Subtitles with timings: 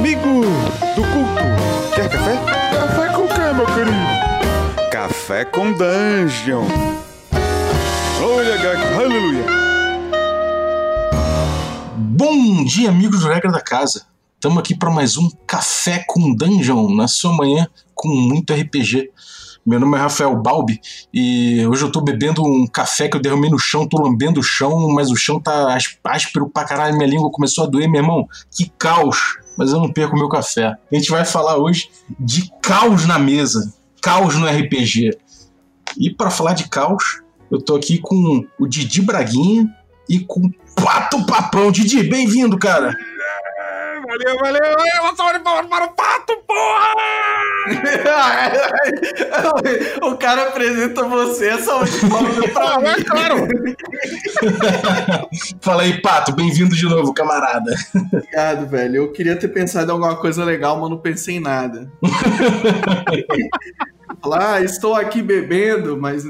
[0.00, 0.40] Amigo
[0.96, 2.34] do culto, quer café?
[2.72, 4.90] Café com quê, meu querido?
[4.90, 6.64] Café com Dungeon.
[8.18, 9.44] Glória, gato, aleluia.
[11.98, 14.06] Bom dia, amigos do Regra da Casa.
[14.36, 19.10] Estamos aqui para mais um Café com Dungeon, na sua manhã com muito RPG.
[19.66, 20.80] Meu nome é Rafael Balbi
[21.12, 24.42] e hoje eu tô bebendo um café que eu derramei no chão, tô lambendo o
[24.42, 28.26] chão, mas o chão tá áspero pra caralho, minha língua começou a doer, meu irmão.
[28.50, 29.18] Que caos!
[29.60, 30.68] Mas eu não perco meu café.
[30.90, 35.10] A gente vai falar hoje de caos na mesa, caos no RPG.
[35.98, 39.68] E para falar de caos, eu tô aqui com o Didi Braguinha
[40.08, 40.50] e com o
[40.82, 41.70] Pato Papão.
[41.70, 42.96] Didi, bem-vindo, cara!
[44.10, 46.94] Valeu, valeu, valeu, uma salva de palmas para o pato, porra!
[50.02, 52.88] o cara apresenta você, salva de palmas pra mim.
[52.88, 53.46] É claro!
[55.62, 57.72] Fala aí, pato, bem-vindo de novo, camarada.
[57.94, 58.96] Obrigado, velho.
[58.96, 61.88] Eu queria ter pensado em alguma coisa legal, mas não pensei em nada.
[64.20, 66.24] Falar, ah, estou aqui bebendo, mas.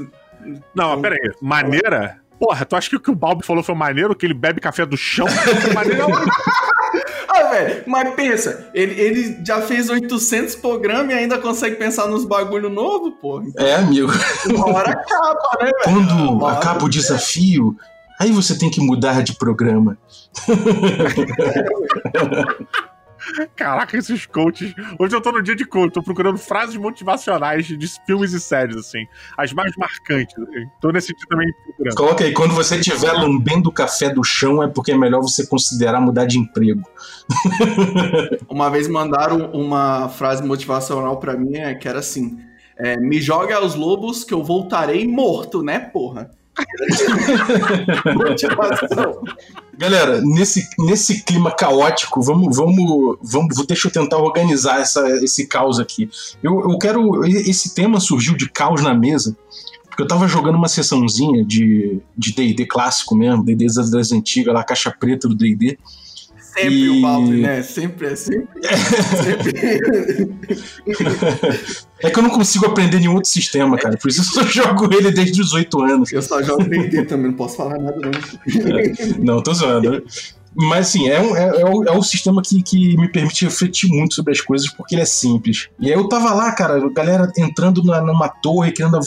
[0.75, 1.31] Não, mas peraí.
[1.41, 2.21] Maneira?
[2.39, 4.15] Porra, tu acha que o que o Balbi falou foi maneiro?
[4.15, 5.25] Que ele bebe café do chão?
[5.73, 6.05] maneiro
[7.27, 12.25] Ah, velho, mas pensa, ele, ele já fez 800 programas e ainda consegue pensar nos
[12.25, 13.41] bagulho novo, pô.
[13.41, 14.11] Então, é, amigo.
[14.47, 15.83] Uma hora acaba, né, velho?
[15.83, 17.75] Quando acaba o desafio,
[18.19, 19.97] aí você tem que mudar de programa.
[23.55, 24.73] Caraca, esses coaches.
[24.99, 28.75] Hoje eu tô no dia de coach, tô procurando frases motivacionais de filmes e séries,
[28.75, 29.05] assim.
[29.37, 30.35] As mais marcantes.
[30.37, 30.65] Assim.
[30.79, 31.95] Tô nesse dia também procurando.
[31.95, 35.45] Coloca aí, quando você estiver lambendo o café do chão, é porque é melhor você
[35.45, 36.81] considerar mudar de emprego.
[38.49, 42.39] Uma vez mandaram uma frase motivacional para mim, é, que era assim:
[42.77, 46.31] é, Me jogue aos lobos que eu voltarei morto, né, porra?
[49.77, 55.79] Galera, nesse, nesse clima caótico, vamos, vamos, vamos, deixa eu tentar organizar essa, esse caos
[55.79, 56.09] aqui.
[56.43, 57.25] Eu, eu quero.
[57.25, 59.35] Esse tema surgiu de caos na mesa,
[59.87, 64.63] porque eu tava jogando uma sessãozinha de DD clássico mesmo, DD das, das antigas, lá,
[64.63, 65.77] caixa preta do DD.
[66.53, 66.89] Sempre e...
[66.89, 67.61] o Balbi, né?
[67.63, 68.47] Sempre é sempre.
[69.23, 69.59] sempre.
[72.03, 73.97] é que eu não consigo aprender nenhum outro sistema, cara.
[73.97, 76.11] Por isso eu jogo ele desde os 8 anos.
[76.11, 78.11] Eu só jogo D&D também, não posso falar nada, não.
[78.77, 78.93] É.
[79.19, 80.03] Não, tô zoando.
[80.53, 84.33] Mas assim, é, um, é, é, é sistema que, que me permite refletir muito sobre
[84.33, 85.69] as coisas porque ele é simples.
[85.79, 88.99] E aí eu tava lá, cara, galera entrando na, numa torre, querendo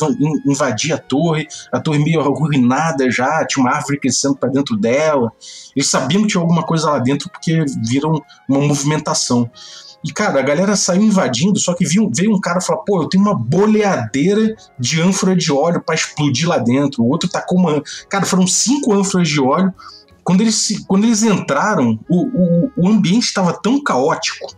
[0.47, 5.31] invadir a torre, a torre meio arruinada já, tinha uma árvore crescendo para dentro dela.
[5.77, 9.50] Eles sabiam que tinha alguma coisa lá dentro porque viram uma movimentação.
[10.05, 13.09] E, cara, a galera saiu invadindo, só que veio, veio um cara falar: pô, eu
[13.09, 17.03] tenho uma boleadeira de ânfora de óleo para explodir lá dentro.
[17.03, 17.82] O outro tacou uma.
[18.09, 19.72] Cara, foram cinco ânforas de óleo
[20.25, 24.57] quando eles, quando eles entraram, o, o, o ambiente estava tão caótico,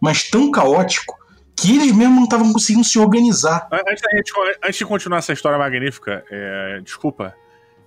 [0.00, 1.14] mas tão caótico,
[1.56, 3.68] que eles mesmo não estavam conseguindo se organizar.
[3.70, 4.02] Antes,
[4.64, 7.34] antes, de continuar essa história magnífica, é, desculpa,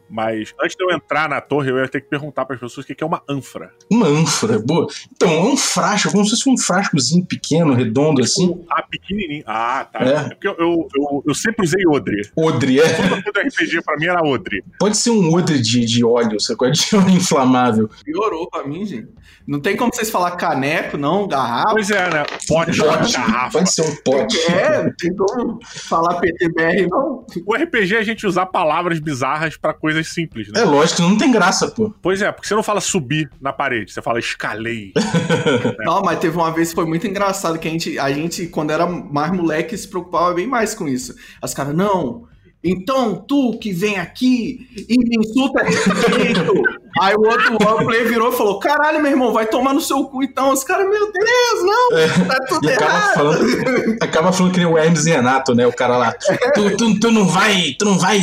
[0.10, 2.86] mas antes de eu entrar na torre, eu ia ter que perguntar para as pessoas
[2.86, 3.72] o que é uma ânfora.
[3.92, 4.88] Uma ânfora, boa.
[5.12, 8.64] Então, é um frasco, como se fosse um frascozinho pequeno, redondo assim.
[8.70, 9.44] Ah, pequenininho.
[9.46, 10.00] Ah, tá.
[10.04, 12.22] É, é porque eu, eu, eu, eu, sempre usei odre.
[12.36, 13.22] Odre, é.
[13.22, 14.64] Todo RPG pra mim era odre.
[14.80, 17.90] Pode ser um odre de, de óleo, você pode de óleo inflamável.
[18.04, 19.10] Piorou pra mim, gente.
[19.48, 21.72] Não tem como vocês falar caneco, não, garrafa.
[21.72, 22.26] Pois é, né?
[22.48, 23.60] Pote, pote garrafa.
[23.60, 24.38] Pode ser um pote.
[24.52, 27.26] É, não tem como falar PTBR, não.
[27.46, 30.62] O RPG é a gente usar palavras bizarras para coisas coisas simples, né?
[30.62, 31.94] É lógico, não tem graça, pô.
[32.02, 34.94] Pois é, porque você não fala subir na parede, você fala escalei.
[35.80, 35.86] é.
[35.86, 38.72] Não, mas teve uma vez que foi muito engraçado que a gente, a gente, quando
[38.72, 41.16] era mais moleque, se preocupava bem mais com isso.
[41.42, 42.28] As caras, não,
[42.64, 46.54] então, tu que vem aqui e me insulta desse jeito.
[47.00, 50.24] Aí o outro roleplay virou e falou: Caralho, meu irmão, vai tomar no seu cu
[50.24, 50.52] então.
[50.52, 53.14] Os caras, meu Deus, não, é, tá tudo acaba errado.
[53.14, 55.68] Falando, acaba falando que nem o Hermes e Renato, né?
[55.68, 56.16] O cara lá.
[56.56, 58.22] Tu, tu, tu não vai, tu não vai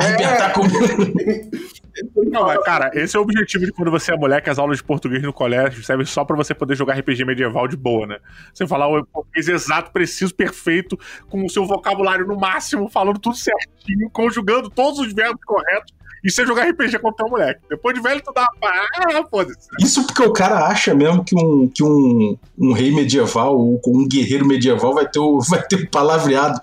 [0.00, 0.52] arrebentar é.
[0.52, 1.68] comigo.
[2.30, 4.78] Não, mas, cara, esse é o objetivo de quando você é mulher, que as aulas
[4.78, 8.18] de português no colégio servem só para você poder jogar RPG medieval de boa, né?
[8.52, 10.98] Você falar o português exato, preciso, perfeito,
[11.28, 15.98] com o seu vocabulário no máximo, falando tudo certinho, conjugando todos os verbos corretos.
[16.24, 17.60] E você jogar RPG contra um moleque.
[17.70, 18.70] Depois de velho, tu dá uma.
[18.70, 19.68] Ah, foda-se.
[19.80, 24.08] Isso porque o cara acha mesmo que um, que um, um rei medieval ou um
[24.08, 26.60] guerreiro medieval vai ter o, vai ter o palavreado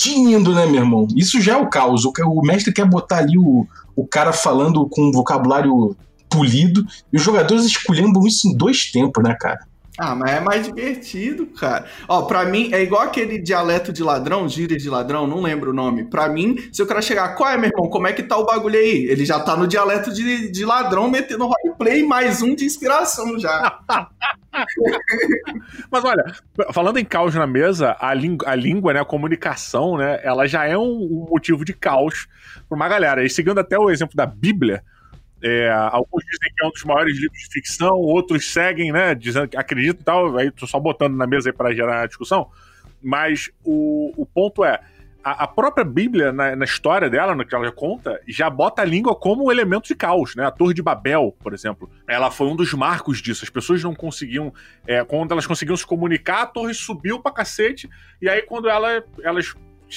[0.00, 1.06] tinindo, né, meu irmão?
[1.14, 2.04] Isso já é o caos.
[2.04, 5.96] O mestre quer botar ali o, o cara falando com um vocabulário
[6.28, 9.58] polido, e os jogadores escolhendo isso em dois tempos, né, cara?
[9.98, 11.84] Ah, mas é mais divertido, cara.
[12.08, 15.74] Ó, pra mim, é igual aquele dialeto de ladrão, gíria de ladrão, não lembro o
[15.74, 16.04] nome.
[16.04, 18.46] Pra mim, se o cara chegar, qual é, meu irmão, como é que tá o
[18.46, 19.06] bagulho aí?
[19.10, 21.44] Ele já tá no dialeto de, de ladrão, metendo
[21.80, 23.80] roleplay, mais um de inspiração já.
[25.90, 26.24] Mas olha,
[26.72, 30.76] falando em caos na mesa, a, a língua, né, a comunicação, né, ela já é
[30.76, 32.28] um, um motivo de caos
[32.68, 33.24] pra uma galera.
[33.24, 34.84] E seguindo até o exemplo da Bíblia,
[35.42, 39.14] é, alguns dizem que é um dos maiores livros de ficção, outros seguem, né?
[39.14, 40.36] Dizendo que acreditam e tal.
[40.36, 42.50] Aí tô só botando na mesa aí para gerar a discussão.
[43.02, 44.78] Mas o, o ponto é.
[45.22, 48.84] A, a própria Bíblia, na, na, história dela, no que ela conta, já bota a
[48.84, 50.46] língua como um elemento de caos, né?
[50.46, 53.44] A Torre de Babel, por exemplo, ela foi um dos marcos disso.
[53.44, 54.52] As pessoas não conseguiam.
[54.86, 57.88] É, quando elas conseguiam se comunicar, a torre subiu pra cacete,
[58.20, 59.54] e aí quando ela, elas.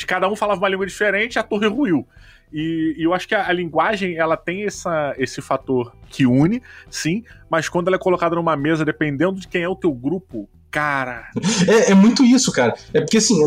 [0.08, 2.08] Cada um falava uma língua diferente, a torre ruiu.
[2.52, 6.62] E, e, eu acho que a, a, linguagem ela tem essa, esse fator que une,
[6.90, 10.48] sim, mas quando ela é colocada numa mesa, dependendo de quem é o teu grupo,
[10.74, 11.26] cara.
[11.68, 12.74] É, é, muito isso, cara.
[12.92, 13.40] É porque, assim,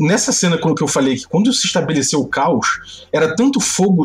[0.00, 4.04] nessa cena que eu falei que quando se estabeleceu o caos, era tanto fogo,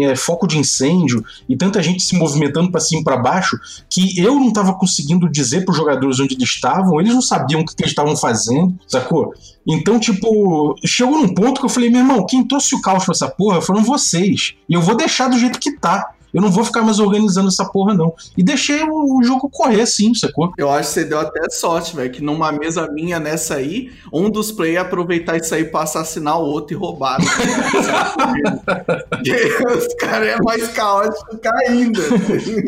[0.00, 3.58] é, foco de incêndio e tanta gente se movimentando para cima e pra baixo
[3.88, 7.64] que eu não tava conseguindo dizer pros jogadores onde eles estavam, eles não sabiam o
[7.64, 9.32] que, que eles estavam fazendo, sacou?
[9.66, 13.12] Então, tipo, chegou num ponto que eu falei, meu irmão, quem trouxe o caos pra
[13.12, 14.54] essa porra foram vocês.
[14.68, 16.12] E eu vou deixar do jeito que tá.
[16.32, 18.14] Eu não vou ficar mais organizando essa porra, não.
[18.36, 20.52] E deixei o, o jogo correr, sim, sacou?
[20.56, 24.30] Eu acho que você deu até sorte, velho, que numa mesa minha nessa aí, um
[24.30, 27.20] dos players aproveitar isso aí pra assassinar o outro e roubar.
[27.20, 27.26] Né?
[29.76, 32.00] Os caras é mais caótico que ainda.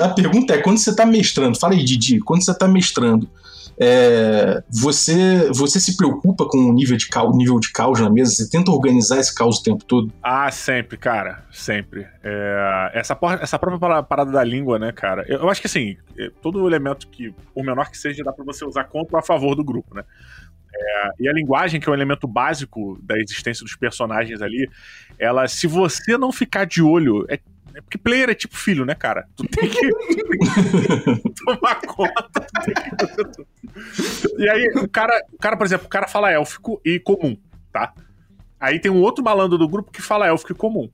[0.04, 3.28] A pergunta é, quando você tá mestrando, fala aí, Didi, quando você tá mestrando,
[3.84, 8.30] é, você, você se preocupa com o nível de, caos, nível de caos na mesa?
[8.30, 10.12] Você tenta organizar esse caos o tempo todo?
[10.22, 11.44] Ah, sempre, cara.
[11.50, 12.06] Sempre.
[12.22, 15.24] É, essa, essa própria parada da língua, né, cara?
[15.26, 18.44] Eu, eu acho que assim, é, todo elemento que, por menor que seja, dá pra
[18.44, 20.04] você usar contra ou a favor do grupo, né?
[20.72, 24.70] É, e a linguagem, que é um elemento básico da existência dos personagens ali,
[25.18, 27.38] ela, se você não ficar de olho, é
[27.74, 29.26] é porque player é tipo filho, né, cara?
[29.34, 29.90] Tu tem que,
[31.44, 32.46] tomar conta.
[32.64, 33.46] Que...
[34.38, 37.36] E aí, o cara, o cara, por exemplo, o cara fala élfico e comum,
[37.72, 37.92] tá?
[38.60, 40.90] Aí tem um outro malandro do grupo que fala élfico e comum.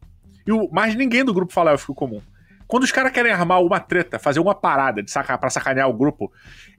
[0.46, 2.22] E o, mais ninguém do grupo fala élfico e comum.
[2.66, 5.92] Quando os caras querem armar uma treta, fazer uma parada de saca, pra sacanear o
[5.94, 6.32] grupo,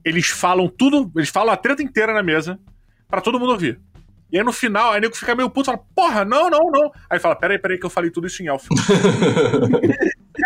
[0.04, 2.58] eles falam tudo, eles falam a treta inteira na mesa
[3.08, 3.80] para todo mundo ouvir.
[4.32, 6.92] E aí no final, aí o nego fica meio puto, fala, porra, não, não, não.
[7.08, 8.68] Aí fala, peraí, peraí, que eu falei tudo isso em elfo.
[8.78, 9.80] aí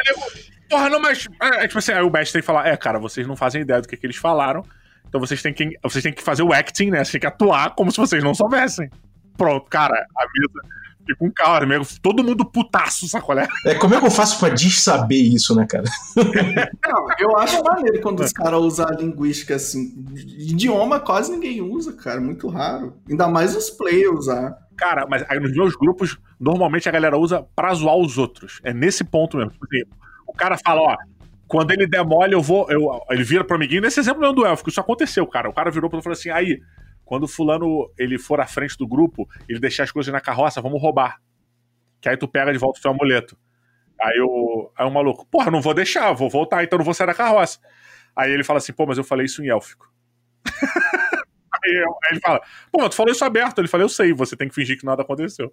[0.07, 0.23] nego,
[0.71, 1.29] porra, não, mas.
[1.41, 3.83] É, tipo assim, aí o mestre tem que falar, é, cara, vocês não fazem ideia
[3.83, 4.65] do que, que eles falaram.
[5.15, 6.97] Então vocês têm, que, vocês têm que fazer o acting, né?
[6.99, 8.91] Vocês têm que atuar como se vocês não soubessem.
[9.37, 10.75] Pronto, cara, a mesa
[11.07, 11.87] Fica um caos mesmo.
[12.03, 13.47] Todo mundo putaço, sacolé.
[13.67, 15.85] É, como é que eu faço pra saber isso, né, cara?
[16.17, 19.95] Não, eu acho maneiro quando os caras usam a linguística assim.
[20.15, 22.21] Idioma quase ninguém usa, cara.
[22.21, 22.97] Muito raro.
[23.09, 24.57] Ainda mais os players usar.
[24.77, 28.61] Cara, mas nos meus grupos, normalmente a galera usa pra zoar os outros.
[28.65, 29.53] É nesse ponto mesmo.
[29.53, 29.83] Tipo assim,
[30.27, 30.97] o cara fala, ó,
[31.47, 32.71] quando ele demole, eu vou.
[32.71, 33.83] Eu, ele vira pro amiguinho.
[33.83, 35.49] Nesse exemplo não é do élfico, isso aconteceu, cara.
[35.49, 36.61] O cara virou pra ele e falou assim: aí,
[37.05, 40.81] quando fulano ele for à frente do grupo, ele deixar as coisas na carroça, vamos
[40.81, 41.21] roubar.
[42.01, 43.37] Que aí tu pega de volta o seu amuleto.
[44.01, 47.07] Aí o, aí o maluco, porra, não vou deixar, vou voltar, então não vou sair
[47.07, 47.59] da carroça.
[48.17, 49.91] Aí ele fala assim, pô, mas eu falei isso em élfico.
[51.65, 53.59] aí, aí, ele fala, pô, tu falou isso aberto.
[53.59, 55.53] Ele fala, eu sei, você tem que fingir que nada aconteceu.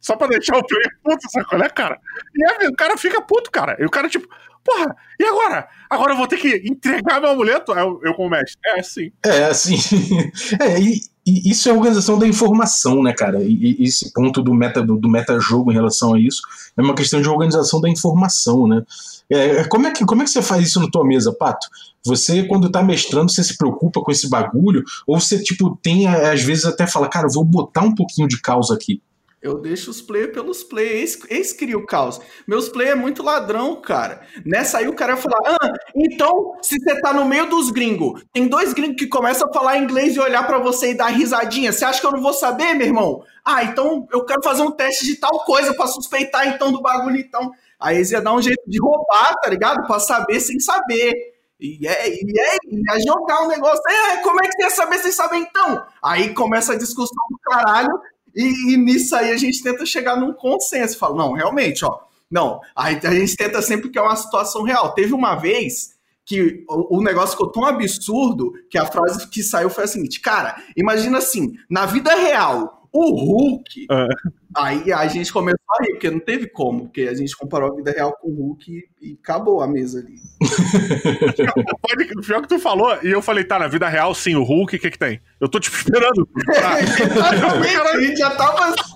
[0.00, 2.00] Só pra deixar o player puto, sacou, né, cara?
[2.34, 3.76] E aí, o cara fica puto, cara.
[3.78, 4.26] E o cara, tipo,
[4.64, 5.68] porra, e agora?
[5.90, 7.72] Agora eu vou ter que entregar meu amuleto?
[7.72, 8.58] Eu, eu como mestre.
[8.64, 9.12] É assim.
[9.24, 9.76] É, assim.
[10.60, 13.42] é, e, e, isso é organização da informação, né, cara?
[13.42, 16.42] E, e esse ponto do meta do, do meta-jogo em relação a isso
[16.76, 18.82] é uma questão de organização da informação, né?
[19.30, 21.66] É, é como, é que, como é que você faz isso na tua mesa, Pato?
[22.04, 24.82] Você, quando tá mestrando, você se preocupa com esse bagulho?
[25.06, 28.74] Ou você, tipo, tem, às vezes, até fala, cara, vou botar um pouquinho de causa
[28.74, 29.00] aqui?
[29.42, 31.04] Eu deixo os play pelos play.
[31.28, 32.20] Eles criam o caos.
[32.46, 34.22] Meus play é muito ladrão, cara.
[34.46, 38.22] Nessa aí o cara vai falar: ah, então, se você tá no meio dos gringos,
[38.32, 41.72] tem dois gringos que começam a falar inglês e olhar para você e dar risadinha.
[41.72, 43.24] Você acha que eu não vou saber, meu irmão?
[43.44, 47.16] Ah, então eu quero fazer um teste de tal coisa para suspeitar então do bagulho,
[47.16, 47.50] então.
[47.80, 49.84] Aí eles iam dar um jeito de roubar, tá ligado?
[49.88, 51.12] Pra saber sem saber.
[51.58, 53.82] E é, e é, ia jogar um negócio.
[53.88, 55.84] É, como é que você ia saber sem saber então?
[56.00, 57.90] Aí começa a discussão do caralho.
[58.34, 60.98] E, e, nisso aí a gente tenta chegar num consenso.
[60.98, 62.00] Fala, não, realmente, ó.
[62.30, 64.94] Não, a, a gente tenta sempre que é uma situação real.
[64.94, 65.92] Teve uma vez
[66.24, 70.20] que o, o, negócio ficou tão absurdo que a frase que saiu foi a seguinte:
[70.20, 73.86] cara, imagina assim, na vida real, O Hulk.
[73.90, 74.06] Ah.
[74.54, 77.74] Aí a gente começou a rir, porque não teve como, porque a gente comparou a
[77.74, 80.16] vida real com o Hulk e, e acabou a mesa ali.
[82.12, 84.76] O pior que tu falou, e eu falei, tá, na vida real, sim, o Hulk,
[84.76, 85.22] o que que tem?
[85.40, 86.28] Eu tô te esperando.
[86.62, 86.74] Ah,
[87.94, 88.94] a gente já tava assim.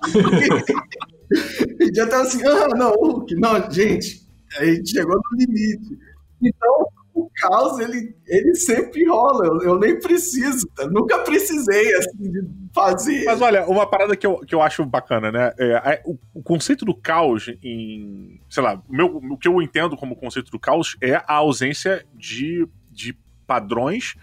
[1.81, 4.27] a gente já tava assim, ah, não, Hulk, não, gente,
[4.59, 5.99] a gente chegou no limite.
[6.43, 6.87] Então,
[7.17, 10.87] o caos, ele, ele sempre rola, eu, eu nem preciso, tá?
[10.87, 12.43] nunca precisei, assim, de
[12.75, 13.25] fazer.
[13.25, 15.55] Mas olha, uma parada que eu, que eu acho bacana, né?
[15.59, 18.39] É, é, o, o conceito do caos em.
[18.51, 22.05] Sei lá, o, meu, o que eu entendo como conceito do caos é a ausência
[22.15, 24.15] de, de padrões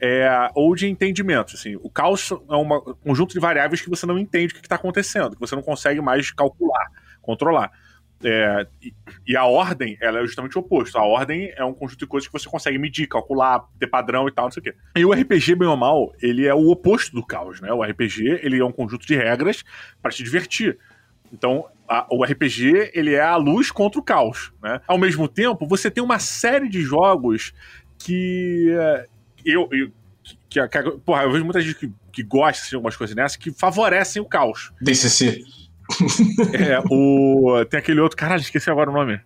[0.00, 1.54] é, ou de entendimento.
[1.54, 4.76] Assim, o caos é um conjunto de variáveis que você não entende o que está
[4.76, 6.86] acontecendo, que você não consegue mais calcular,
[7.20, 7.70] controlar.
[8.22, 8.92] É, e,
[9.28, 10.98] e, a ordem, ela é justamente o oposto.
[10.98, 14.32] A ordem é um conjunto de coisas que você consegue medir, calcular, ter padrão e
[14.32, 14.74] tal, não sei o quê.
[14.96, 17.72] E o RPG, bem ou mal, ele é o oposto do caos, né?
[17.72, 19.64] O RPG, ele é um conjunto de regras
[20.02, 20.78] para te divertir.
[21.32, 24.80] Então, a, o RPG, ele é a luz contra o caos, né?
[24.86, 27.54] Ao mesmo tempo, você tem uma série de jogos
[27.98, 28.68] que
[29.44, 29.90] eu, eu
[30.48, 33.50] que, que, porra, eu vejo muita gente que, que gosta de algumas coisas nessa que
[33.52, 34.72] favorecem o caos.
[34.80, 35.44] DCC.
[36.52, 37.64] É, o.
[37.66, 38.16] Tem aquele outro.
[38.16, 39.20] Caralho, esqueci agora o nome.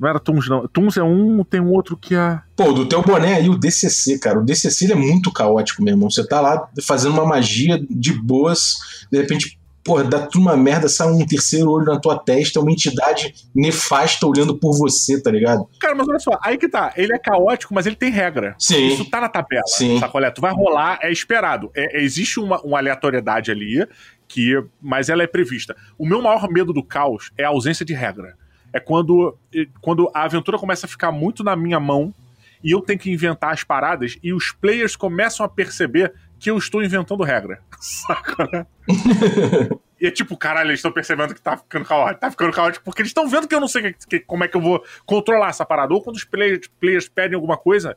[0.00, 0.66] Não era Tuns, não.
[0.66, 2.40] Tuns é um, tem um outro que é.
[2.56, 4.40] Pô, do teu boné aí, o DCC, cara.
[4.40, 6.08] O DCC é muito caótico, meu irmão.
[6.08, 8.76] Você tá lá fazendo uma magia de boas,
[9.12, 12.70] de repente, porra, dá tudo uma merda, sai um terceiro olho na tua testa, uma
[12.70, 15.68] entidade nefasta olhando por você, tá ligado?
[15.80, 16.92] Cara, mas olha só, aí que tá.
[16.96, 18.54] Ele é caótico, mas ele tem regra.
[18.58, 18.88] Sim.
[18.88, 19.66] Isso tá na tabela.
[19.66, 19.98] Sim.
[19.98, 20.30] Sacolé?
[20.30, 21.70] Tu vai rolar, é esperado.
[21.74, 23.86] É, existe uma, uma aleatoriedade ali
[24.28, 25.76] que, mas ela é prevista.
[25.98, 28.36] O meu maior medo do caos é a ausência de regra.
[28.72, 29.36] É quando,
[29.80, 32.14] quando a aventura começa a ficar muito na minha mão
[32.62, 36.56] e eu tenho que inventar as paradas e os players começam a perceber que eu
[36.56, 37.60] estou inventando regra.
[37.78, 38.66] Saca, né?
[40.00, 42.20] e é tipo, caralho, eles estão percebendo que tá ficando caótico.
[42.20, 44.48] Tá ficando caótico porque eles estão vendo que eu não sei que, que, como é
[44.48, 45.92] que eu vou controlar essa parada.
[45.92, 47.94] Ou quando os players, players pedem alguma coisa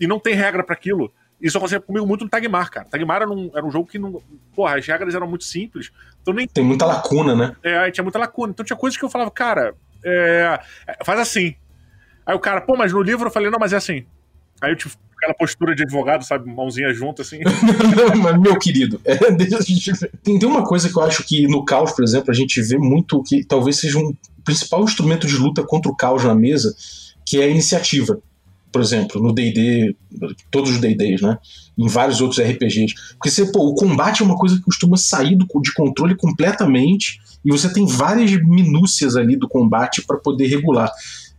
[0.00, 1.12] e não tem regra para aquilo.
[1.40, 2.86] Isso aconteceu comigo muito no Tagmar, cara.
[2.86, 4.22] Tagmar era um, era um jogo que não.
[4.54, 5.92] Porra, as regras eram muito simples.
[6.22, 6.46] Então nem.
[6.46, 7.56] Tem muita lacuna, né?
[7.62, 8.52] É, tinha muita lacuna.
[8.52, 10.60] Então tinha coisas que eu falava, cara, é,
[11.04, 11.56] faz assim.
[12.24, 14.06] Aí o cara, pô, mas no livro eu falei, não, mas é assim.
[14.60, 16.52] Aí eu tive aquela postura de advogado, sabe?
[16.52, 17.38] Mãozinha junto, assim.
[18.20, 19.16] mas, meu querido, é,
[20.22, 22.76] tem, tem uma coisa que eu acho que no caos, por exemplo, a gente vê
[22.76, 24.12] muito que talvez seja um
[24.44, 26.74] principal instrumento de luta contra o caos na mesa,
[27.24, 28.20] que é a iniciativa
[28.72, 29.94] por exemplo, no D&D,
[30.50, 31.36] todos os D&Ds, né?
[31.76, 32.94] Em vários outros RPGs.
[33.12, 37.50] Porque você, pô, o combate é uma coisa que costuma sair de controle completamente e
[37.50, 40.90] você tem várias minúcias ali do combate para poder regular.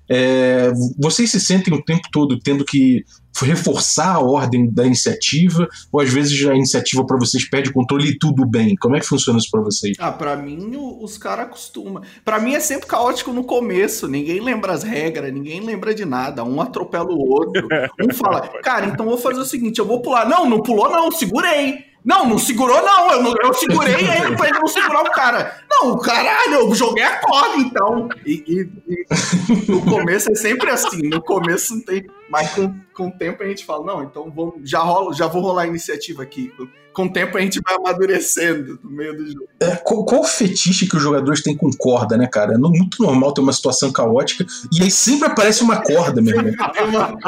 [0.09, 3.03] É, vocês se sentem o tempo todo tendo que
[3.41, 8.09] reforçar a ordem da iniciativa ou às vezes a iniciativa para vocês perde o controle
[8.09, 8.75] e tudo bem?
[8.75, 9.95] Como é que funciona isso para vocês?
[9.99, 12.03] Ah, para mim os caras acostumam.
[12.23, 16.43] Para mim é sempre caótico no começo, ninguém lembra as regras, ninguém lembra de nada,
[16.43, 17.67] um atropela o outro.
[18.03, 20.27] Um fala: "Cara, então vou fazer o seguinte, eu vou pular".
[20.27, 21.92] Não, não pulou não, segurei.
[22.03, 23.11] Não, não segurou, não.
[23.11, 25.57] Eu, eu segurei ele pra ele não segurar o cara.
[25.69, 28.09] Não, caralho, eu joguei a corda, então.
[28.25, 31.07] E, e, e, no começo é sempre assim.
[31.07, 32.05] No começo não tem.
[32.29, 35.41] Mas com, com o tempo a gente fala, não, então vamos, já, rola, já vou
[35.41, 36.51] rolar a iniciativa aqui.
[36.93, 39.47] Com o tempo a gente vai amadurecendo no meio do jogo.
[39.59, 42.53] É, qual, qual o fetiche que os jogadores têm com corda, né, cara?
[42.53, 46.53] É muito normal ter uma situação caótica e aí sempre aparece uma corda, meu irmão.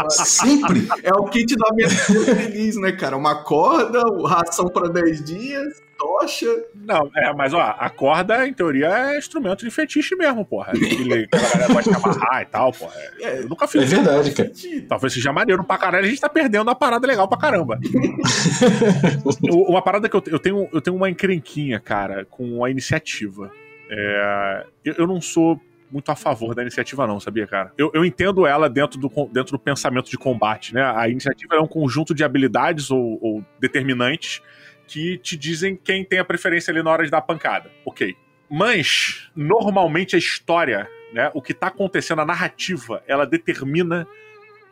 [0.10, 0.88] sempre.
[1.04, 3.18] É o kit da minha feliz, né, cara?
[3.18, 6.48] Uma corda, ração para 10 dias, tocha.
[6.74, 10.74] Não, é, mas ó, a corda, em teoria, é instrumento de fetiche mesmo, porra.
[10.74, 12.94] Que a galera gosta de amarrar e tal, porra.
[13.20, 13.84] É, eu nunca fiz.
[13.84, 14.52] É verdade, cara.
[14.88, 17.80] Talvez seja maneiro pra caralho, a gente tá perdendo a parada legal pra caramba.
[19.42, 23.52] uma parada que eu, eu, tenho, eu tenho uma encrenquinha, cara, com a iniciativa.
[23.90, 25.60] É, eu, eu não sou
[25.96, 27.72] muito a favor da iniciativa, não, sabia, cara?
[27.78, 30.84] Eu, eu entendo ela dentro do, dentro do pensamento de combate, né?
[30.84, 34.42] A iniciativa é um conjunto de habilidades ou, ou determinantes
[34.86, 37.72] que te dizem quem tem a preferência ali na hora de dar a pancada.
[37.86, 38.14] Ok.
[38.52, 41.32] Mas, normalmente, a história, né?
[41.34, 44.06] O que tá acontecendo, a narrativa, ela determina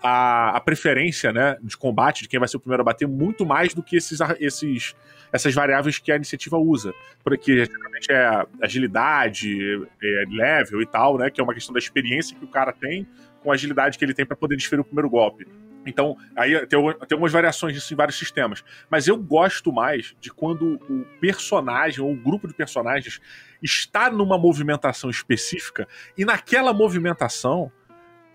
[0.01, 3.45] a, a, preferência né, de combate, de quem vai ser o primeiro a bater, muito
[3.45, 4.93] mais do que esses, esses,
[5.33, 6.93] essas variáveis que a iniciativa usa.
[7.23, 11.29] Porque geralmente é agilidade, é level e tal, né?
[11.31, 13.07] Que é uma questão da experiência que o cara tem
[13.41, 15.45] com a agilidade que ele tem para poder desferir o primeiro golpe.
[15.85, 18.63] Então, aí tem, algumas variações disso em vários sistemas.
[18.89, 23.19] Mas eu gosto mais de quando o personagem ou o grupo de personagens
[23.61, 25.87] está numa movimentação específica
[26.17, 27.71] e naquela movimentação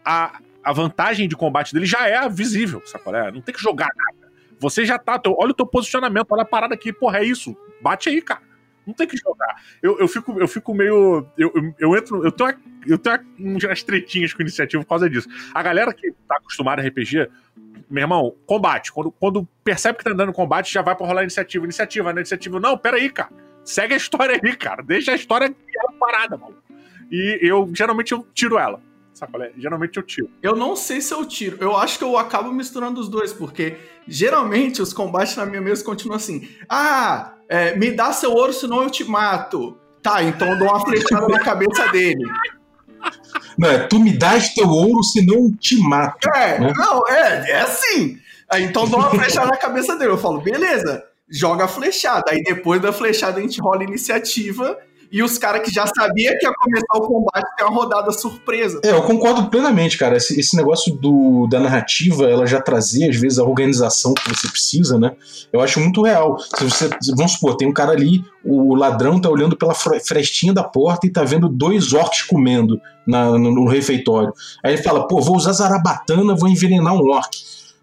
[0.04, 3.14] a, a vantagem de combate dele já é visível, sacou?
[3.14, 4.17] É, não tem que jogar nada.
[4.60, 7.56] Você já tá, olha o teu posicionamento, olha a parada aqui, porra, é isso.
[7.80, 8.42] Bate aí, cara.
[8.86, 9.62] Não tem que jogar.
[9.82, 11.26] Eu, eu, fico, eu fico meio.
[11.36, 12.24] Eu, eu, eu entro.
[12.24, 12.54] Eu tenho,
[12.86, 15.28] eu tenho umas tretinhas com iniciativa por causa disso.
[15.52, 17.28] A galera que tá acostumada a RPG,
[17.90, 18.90] meu irmão, combate.
[18.90, 21.66] Quando, quando percebe que tá andando combate, já vai pra rolar iniciativa.
[21.66, 22.22] Iniciativa, né?
[22.22, 22.58] Iniciativa.
[22.58, 23.30] Não, pera aí, cara.
[23.62, 24.82] Segue a história aí, cara.
[24.82, 25.54] Deixa a história
[26.00, 26.56] parada, mano.
[27.10, 28.80] E eu, geralmente, eu tiro ela.
[29.18, 29.50] Sacolé?
[29.58, 30.30] Geralmente eu tiro.
[30.40, 31.58] Eu não sei se eu tiro.
[31.60, 35.84] Eu acho que eu acabo misturando os dois, porque geralmente os combates na minha mesa
[35.84, 36.48] continuam assim.
[36.68, 39.76] Ah, é, me dá seu ouro, senão eu te mato.
[40.00, 42.24] Tá, então eu dou uma flechada na cabeça dele.
[43.58, 46.28] Não, é tu me dás teu ouro, senão eu te mato.
[46.28, 46.72] É, né?
[46.76, 48.18] não, é, é assim.
[48.48, 50.12] Aí, então dou uma flechada na cabeça dele.
[50.12, 52.30] Eu falo, beleza, joga a flechada.
[52.30, 54.78] Aí depois da flechada a gente rola iniciativa
[55.10, 58.80] e os caras que já sabia que ia começar o combate tem uma rodada surpresa.
[58.84, 60.16] É, eu concordo plenamente, cara.
[60.16, 64.48] Esse, esse negócio do, da narrativa, ela já trazer, às vezes, a organização que você
[64.48, 65.12] precisa, né?
[65.52, 66.38] Eu acho muito real.
[66.38, 70.62] Se você, vamos supor, tem um cara ali, o ladrão tá olhando pela frestinha da
[70.62, 74.32] porta e tá vendo dois orcs comendo na, no, no refeitório.
[74.62, 77.30] Aí ele fala, pô, vou usar zarabatana, vou envenenar um orc.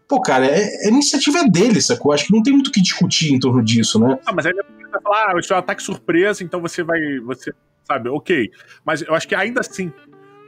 [0.08, 2.12] Pô, cara, é, a iniciativa é dele, sacou?
[2.12, 4.20] Acho que não tem muito o que discutir em torno disso, né?
[4.25, 4.53] Ah, mas aí
[4.96, 7.00] vai falar, ah, isso é um ataque surpresa, então você vai.
[7.20, 8.52] Você, sabe, ok.
[8.84, 9.92] Mas eu acho que ainda assim,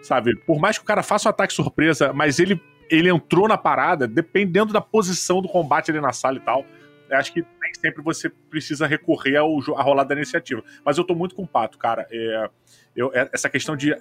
[0.02, 3.58] sabe, por mais que o cara faça um ataque surpresa, mas ele, ele entrou na
[3.58, 6.66] parada, dependendo da posição do combate ali na sala e tal.
[7.10, 10.62] Acho que nem sempre você precisa recorrer ao, à rolada da iniciativa.
[10.84, 12.06] Mas eu tô muito com o pato, cara.
[12.12, 12.50] É,
[12.94, 13.96] eu, é, essa questão de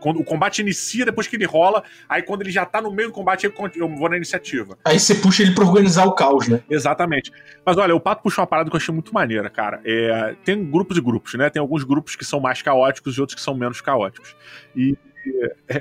[0.00, 3.08] quando o combate inicia, depois que ele rola, aí quando ele já tá no meio
[3.08, 4.78] do combate, eu vou na iniciativa.
[4.84, 6.60] Aí você puxa ele pra organizar o caos, né?
[6.68, 7.32] Exatamente.
[7.64, 9.80] Mas olha, o Pato puxou uma parada que eu achei muito maneira, cara.
[9.84, 11.50] É, tem grupos e grupos, né?
[11.50, 14.34] Tem alguns grupos que são mais caóticos e outros que são menos caóticos.
[14.74, 14.96] E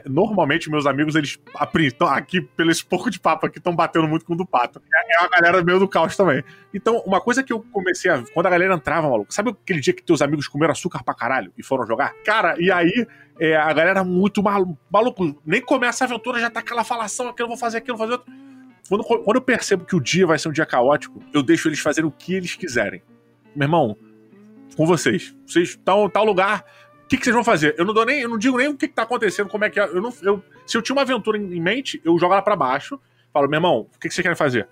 [0.05, 1.39] normalmente meus amigos, eles
[1.79, 4.81] estão aqui, pelo esse pouco de papo aqui, estão batendo muito com o do pato.
[4.93, 6.43] É, é uma galera meio do caos também.
[6.73, 8.23] Então, uma coisa que eu comecei a.
[8.33, 11.51] Quando a galera entrava, maluco, sabe aquele dia que teus amigos comeram açúcar pra caralho
[11.57, 12.13] e foram jogar?
[12.23, 13.07] Cara, e aí
[13.39, 17.47] é, a galera muito maluco, maluco, nem começa a aventura, já tá aquela falação, aquilo,
[17.47, 18.33] vou fazer aquilo, vou fazer outro.
[18.89, 21.79] Quando, quando eu percebo que o dia vai ser um dia caótico, eu deixo eles
[21.79, 23.01] fazerem o que eles quiserem.
[23.55, 23.97] Meu irmão,
[24.77, 25.35] com vocês.
[25.45, 26.63] Vocês estão tal lugar,
[27.07, 27.75] que, que, vocês vão fazer?
[27.77, 29.69] Eu não dou nem, eu não digo nem o que, que tá acontecendo, como é
[29.69, 29.83] que é.
[29.83, 32.99] Eu não, eu, se eu tinha uma aventura em, mente, eu jogo ela pra baixo,
[33.33, 34.67] falo, meu irmão, o que, que vocês querem fazer?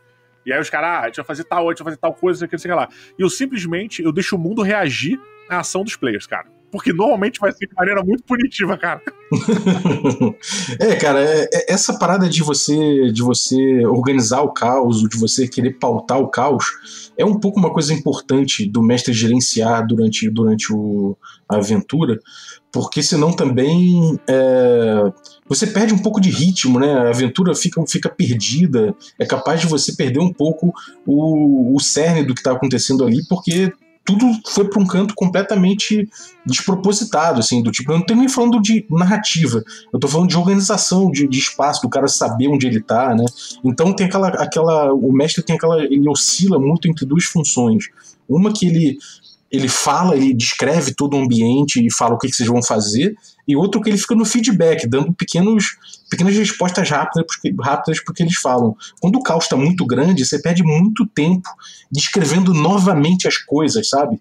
[0.46, 2.14] E aí os caras, ah, a gente vai fazer tal, a gente vai fazer tal
[2.14, 2.88] coisa, sei que, sei lá.
[3.18, 6.48] E eu simplesmente, eu deixo o mundo reagir à ação dos players, cara.
[6.76, 9.02] Porque normalmente vai ser de maneira muito punitiva, cara.
[10.78, 15.48] é, cara, é, é, essa parada de você de você organizar o caos, de você
[15.48, 20.74] querer pautar o caos, é um pouco uma coisa importante do mestre gerenciar durante, durante
[20.74, 22.20] o, a aventura,
[22.74, 25.14] porque senão também é,
[25.48, 26.94] você perde um pouco de ritmo, né?
[26.94, 30.74] A aventura fica, fica perdida, é capaz de você perder um pouco
[31.08, 33.72] o, o cerne do que está acontecendo ali, porque
[34.06, 36.08] tudo foi para um canto completamente
[36.46, 40.38] despropositado, assim, do tipo, eu não tô nem falando de narrativa, eu tô falando de
[40.38, 43.26] organização, de, de espaço, do cara saber onde ele tá, né?
[43.64, 47.86] Então tem aquela, aquela, o mestre tem aquela, ele oscila muito entre duas funções.
[48.30, 48.98] Uma que ele
[49.56, 53.16] ele fala, ele descreve todo o ambiente e fala o que, que vocês vão fazer,
[53.48, 55.78] e outro que ele fica no feedback, dando pequenos,
[56.10, 57.26] pequenas respostas rápidas,
[57.62, 58.76] rápidas porque eles falam.
[59.00, 61.48] Quando o caos está muito grande, você perde muito tempo
[61.92, 64.20] descrevendo novamente as coisas, sabe?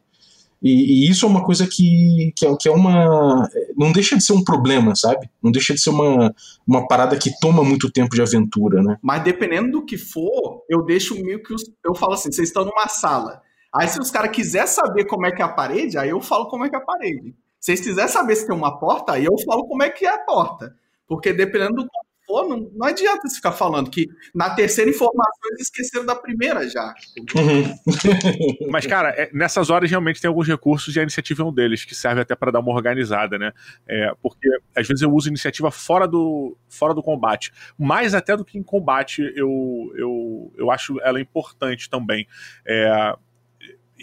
[0.62, 3.47] E, e, isso é uma coisa que, que, é, que é uma.
[3.77, 5.29] Não deixa de ser um problema, sabe?
[5.42, 6.35] Não deixa de ser uma,
[6.66, 8.97] uma parada que toma muito tempo de aventura, né?
[9.03, 11.53] Mas dependendo do que for, eu deixo meio que.
[11.53, 13.42] Os, eu falo assim: vocês estão numa sala.
[13.75, 16.49] Aí, se os caras quiserem saber como é que é a parede, aí eu falo
[16.49, 17.35] como é que é a parede.
[17.61, 20.15] Se vocês quiserem saber se tem uma porta, aí eu falo como é que é
[20.15, 20.75] a porta.
[21.07, 21.89] Porque dependendo do
[22.27, 26.69] for, não, não adianta você ficar falando que na terceira informação eles esqueceram da primeira
[26.69, 26.95] já.
[27.37, 28.69] Uhum.
[28.71, 31.85] Mas, cara, é, nessas horas realmente tem alguns recursos e a iniciativa é um deles,
[31.85, 33.53] que serve até para dar uma organizada, né?
[33.87, 37.53] É, porque às vezes eu uso iniciativa fora do, fora do combate.
[37.79, 42.27] Mais até do que em combate, eu, eu, eu acho ela importante também.
[42.67, 43.17] É,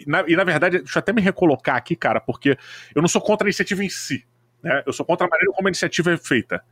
[0.07, 2.57] na, e na verdade, deixa eu até me recolocar aqui, cara, porque
[2.95, 4.25] eu não sou contra a iniciativa em si.
[4.63, 4.83] Né?
[4.85, 6.63] Eu sou contra a maneira como a iniciativa é feita.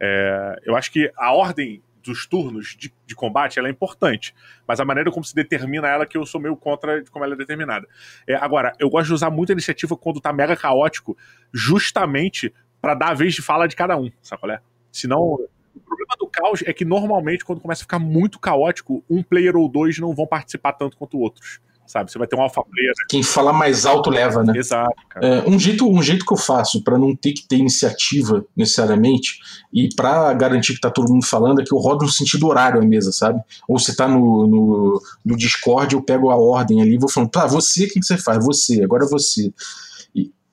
[0.00, 4.34] É, eu acho que a ordem dos turnos de, de, combate é importante,
[4.66, 7.34] mas a maneira como se determina ela que eu sou meio contra de como ela
[7.34, 7.86] é determinada.
[8.26, 11.16] É, agora, eu gosto de usar muito a iniciativa quando tá mega caótico,
[11.52, 14.60] justamente para dar a vez de fala de cada um, sabe qual é?
[14.90, 19.22] Senão, o problema do caos é que normalmente quando começa a ficar muito caótico, um
[19.22, 22.10] player ou dois não vão participar tanto quanto outros sabe?
[22.10, 22.90] Você vai ter um alfa player.
[22.90, 23.04] Né?
[23.08, 24.52] Quem fala mais alto leva, né?
[24.56, 24.94] Exato.
[25.20, 29.38] É, um, jeito, um jeito que eu faço para não ter que ter iniciativa necessariamente
[29.72, 32.80] e para garantir que tá todo mundo falando é que eu rodo no sentido horário
[32.80, 33.40] a mesa, sabe?
[33.68, 37.30] Ou você tá no, no, no Discord, eu pego a ordem ali e vou falando,
[37.30, 38.44] tá, você, o que, que você faz?
[38.44, 39.52] Você, agora você.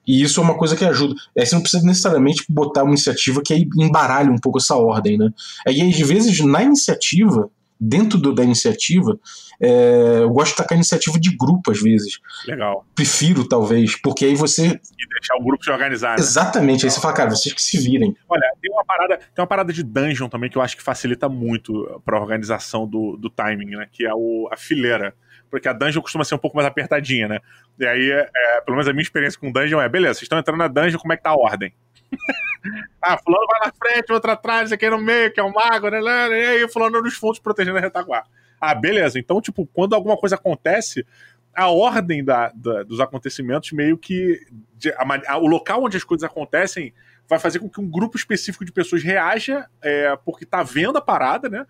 [0.10, 1.14] E isso é uma coisa que ajuda.
[1.38, 5.20] Aí você não precisa necessariamente botar uma iniciativa que aí embaralhe um pouco essa ordem,
[5.20, 5.30] né?
[5.68, 7.48] Aí, às vezes, na iniciativa,
[7.80, 9.18] dentro do, da iniciativa,
[9.62, 12.20] é, eu gosto de tacar iniciativa de grupo às vezes.
[12.46, 12.86] Legal.
[12.94, 14.66] Prefiro, talvez, porque aí você.
[14.68, 16.18] E deixar o grupo se organizar.
[16.18, 16.20] Né?
[16.20, 18.16] Exatamente, aí você fala, cara, vocês que se virem.
[18.28, 21.30] Olha, tem uma parada, tem uma parada de dungeon também que eu acho que facilita
[21.30, 23.88] muito para a organização do, do timing, né?
[23.92, 25.14] Que é o, a fileira.
[25.50, 27.40] Porque a dungeon costuma ser um pouco mais apertadinha, né?
[27.80, 30.58] E aí, é, pelo menos a minha experiência com dungeon é, beleza, vocês estão entrando
[30.58, 31.74] na dungeon, como é que tá a ordem?
[33.02, 36.00] ah, fulano vai na frente, outro atrás, aqui no meio, que é o mago, né?
[36.00, 38.28] E aí, fulano nos fundos protegendo a retaguarda.
[38.60, 39.18] Ah, beleza.
[39.18, 41.06] Então, tipo, quando alguma coisa acontece,
[41.56, 44.40] a ordem da, da dos acontecimentos meio que.
[44.76, 46.94] De, a, a, o local onde as coisas acontecem
[47.28, 51.02] vai fazer com que um grupo específico de pessoas reaja é, porque tá vendo a
[51.02, 51.66] parada, né?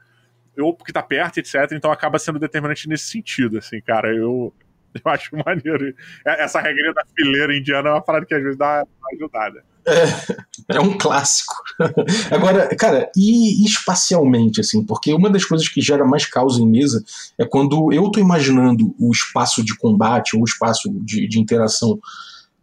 [0.58, 1.56] Ou porque tá perto, etc.
[1.74, 4.14] Então acaba sendo determinante nesse sentido, assim, cara.
[4.14, 4.54] Eu,
[4.94, 5.94] eu acho maneiro.
[6.26, 9.64] É, essa regrinha da fileira indiana é uma parada que às vezes dá uma ajudada.
[9.86, 10.44] É,
[10.78, 11.56] é um clássico.
[12.32, 17.04] Agora, cara, e espacialmente, assim, porque uma das coisas que gera mais causa em mesa
[17.38, 22.00] é quando eu tô imaginando o espaço de combate ou o espaço de, de interação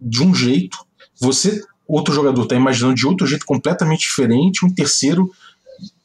[0.00, 0.78] de um jeito,
[1.18, 5.30] você, outro jogador, tá imaginando de outro jeito completamente diferente, um terceiro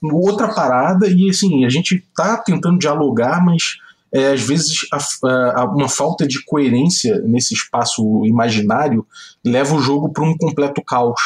[0.02, 3.78] outra parada, e assim, a gente tá tentando dialogar, mas
[4.14, 9.06] é, às vezes a, a, uma falta de coerência nesse espaço imaginário
[9.46, 11.22] leva o jogo para um completo caos.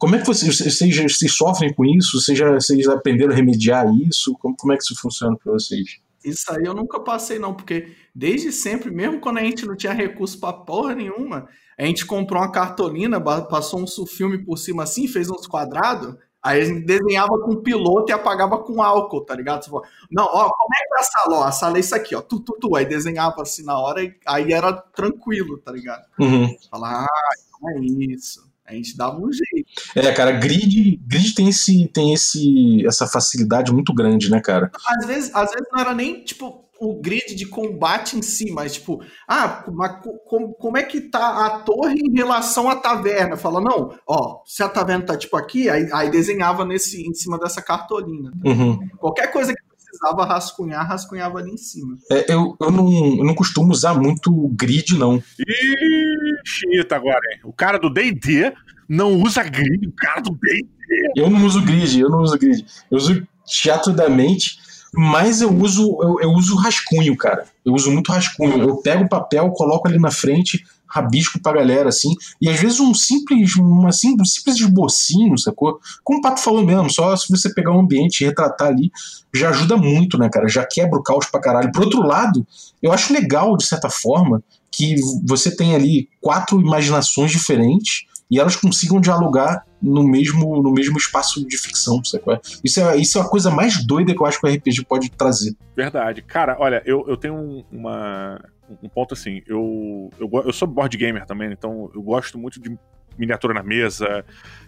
[0.00, 2.18] Como é que vocês, vocês, vocês sofrem com isso?
[2.18, 4.32] Vocês, já, vocês aprenderam a remediar isso?
[4.40, 6.00] Como, como é que isso funciona para vocês?
[6.24, 9.92] Isso aí eu nunca passei, não, porque desde sempre, mesmo quando a gente não tinha
[9.92, 11.46] recurso para porra nenhuma,
[11.78, 16.62] a gente comprou uma cartolina, passou um filme por cima assim, fez uns quadrados, Aí
[16.62, 19.62] a gente desenhava com piloto e apagava com álcool, tá ligado?
[19.62, 19.70] Você
[20.10, 21.36] não, ó, como é que é a sala?
[21.36, 22.74] Ó, a sala é isso aqui, ó, tu, tu, tu.
[22.74, 26.06] Aí desenhava assim na hora, aí era tranquilo, tá ligado?
[26.18, 26.56] Uhum.
[26.70, 27.84] Falar, ah, então é
[28.14, 28.49] isso.
[28.70, 29.70] A gente dava um jeito.
[29.94, 34.70] É, cara, grid, grid tem, esse, tem esse, essa facilidade muito grande, né, cara?
[34.86, 38.74] Às vezes, às vezes não era nem, tipo, o grid de combate em si, mas
[38.74, 43.36] tipo, ah, mas como, como é que tá a torre em relação à taverna?
[43.36, 47.38] Fala, não, ó, se a taverna tá tipo aqui, aí, aí desenhava nesse, em cima
[47.38, 48.32] dessa cartolina.
[48.44, 48.78] Uhum.
[48.96, 51.98] Qualquer coisa que precisava rascunhar, rascunhava ali em cima.
[52.10, 55.22] É, eu, eu, não, eu não costumo usar muito grid, não.
[55.38, 57.40] Ixi, tá agora, hein?
[57.44, 58.52] O cara do D&D
[58.88, 61.12] não usa grid, o cara do D&D.
[61.16, 62.64] Eu não uso grid, eu não uso grid.
[62.90, 64.58] Eu uso teatro da mente
[64.92, 67.44] mas eu uso eu, eu, uso rascunho, cara.
[67.64, 68.60] Eu uso muito rascunho.
[68.60, 72.14] Eu pego o papel, coloco ali na frente, rabisco pra galera, assim.
[72.40, 75.78] E às vezes um simples, um, assim, um simples esbocinho, sacou?
[76.02, 78.90] Como o Pato falou mesmo, só se você pegar um ambiente e retratar ali,
[79.34, 80.48] já ajuda muito, né, cara?
[80.48, 81.72] Já quebra o caos pra caralho.
[81.72, 82.46] Por outro lado,
[82.82, 88.54] eu acho legal, de certa forma, que você tem ali quatro imaginações diferentes e elas
[88.54, 92.24] consigam dialogar no mesmo, no mesmo espaço de ficção, sabe?
[92.62, 95.10] Isso é, isso é a coisa mais doida que eu acho que o RPG pode
[95.10, 95.56] trazer.
[95.74, 96.22] Verdade.
[96.22, 98.40] Cara, olha, eu, eu tenho uma,
[98.82, 102.76] um ponto assim, eu, eu, eu sou board gamer também, então eu gosto muito de
[103.18, 104.24] miniatura na mesa.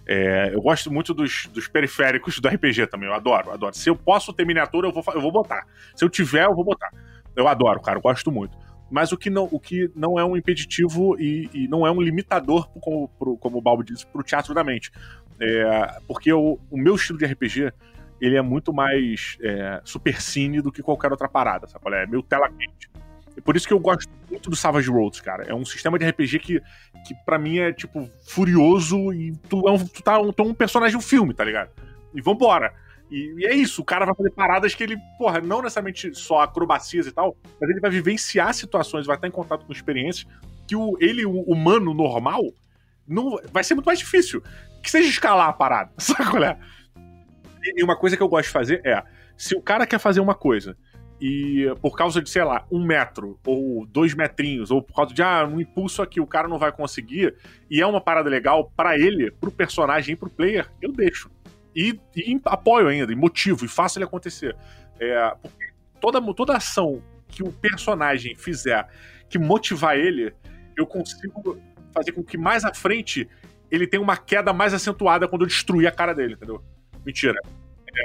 [0.06, 3.08] É, eu gosto muito dos, dos, periféricos do RPG também.
[3.08, 3.74] Eu adoro, adoro.
[3.74, 5.66] Se eu posso ter miniatura, eu vou, eu vou botar.
[5.94, 6.90] Se eu tiver, eu vou botar.
[7.34, 8.56] Eu adoro, cara, eu gosto muito
[8.92, 11.98] mas o que não, o que não é um impeditivo e, e não é um
[11.98, 14.92] limitador, como, pro, como o Balbo disse, para o teatro da mente.
[15.40, 17.72] É, porque o, o, meu estilo de RPG
[18.20, 21.82] ele é muito mais é, super cine do que qualquer outra parada, sabe?
[21.94, 22.90] É meio tela quente.
[23.36, 25.44] E por isso que eu gosto muito do Savage Worlds, cara.
[25.44, 26.60] É um sistema de RPG que,
[27.06, 30.46] que para mim é, tipo, furioso e tu, é um, tu tá um, tu é
[30.46, 31.70] um personagem de um filme, tá ligado?
[32.14, 32.72] E vambora.
[33.10, 36.40] E, e, é isso, o cara vai fazer paradas que ele, porra, não necessariamente só
[36.40, 40.26] acrobacias e tal, mas ele vai vivenciar situações, vai estar em contato com experiências
[40.66, 42.42] que o, ele, o humano normal,
[43.06, 44.42] não vai ser muito mais difícil.
[44.82, 46.58] Que seja escalar a parada, sabe qual é?
[47.76, 49.02] E uma coisa que eu gosto de fazer é,
[49.36, 50.76] se o cara quer fazer uma coisa
[51.22, 55.22] e por causa de, sei lá, um metro ou dois metrinhos, ou por causa de,
[55.22, 57.36] ah, um impulso aqui o cara não vai conseguir,
[57.70, 61.30] e é uma parada legal para ele, pro personagem e pro player, eu deixo
[61.74, 64.56] e, e apoio ainda, e motivo, e faço ele acontecer.
[64.98, 68.86] É, porque toda, toda ação que o personagem fizer
[69.28, 70.34] que motivar ele,
[70.76, 71.58] eu consigo
[71.94, 73.28] fazer com que mais à frente
[73.70, 76.62] ele tenha uma queda mais acentuada quando eu destruir a cara dele, entendeu?
[77.04, 77.38] Mentira.
[77.88, 78.02] É.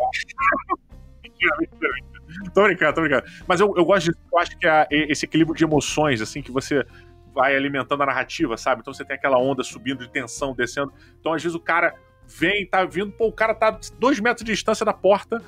[1.28, 2.07] mentira, mentira, mentira.
[2.54, 3.24] Tô brincando, tô brincando.
[3.48, 6.52] Mas eu, eu gosto de, eu acho que é esse equilíbrio de emoções, assim, que
[6.52, 6.86] você
[7.34, 8.82] vai alimentando a narrativa, sabe?
[8.82, 10.92] Então você tem aquela onda subindo de tensão, descendo.
[11.20, 11.94] Então, às vezes, o cara
[12.28, 15.42] vem, tá vindo, pô, o cara tá dois metros de distância da porta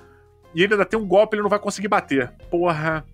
[0.54, 2.32] e ele ainda tem um golpe, ele não vai conseguir bater.
[2.50, 3.06] Porra.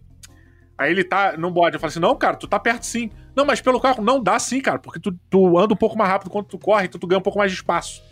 [0.77, 1.75] Aí ele tá num bode.
[1.75, 3.09] Eu falo assim: não, cara, tu tá perto sim.
[3.35, 6.09] Não, mas pelo carro, não, dá sim, cara, porque tu, tu anda um pouco mais
[6.09, 8.03] rápido quando tu corre, então tu ganha um pouco mais de espaço.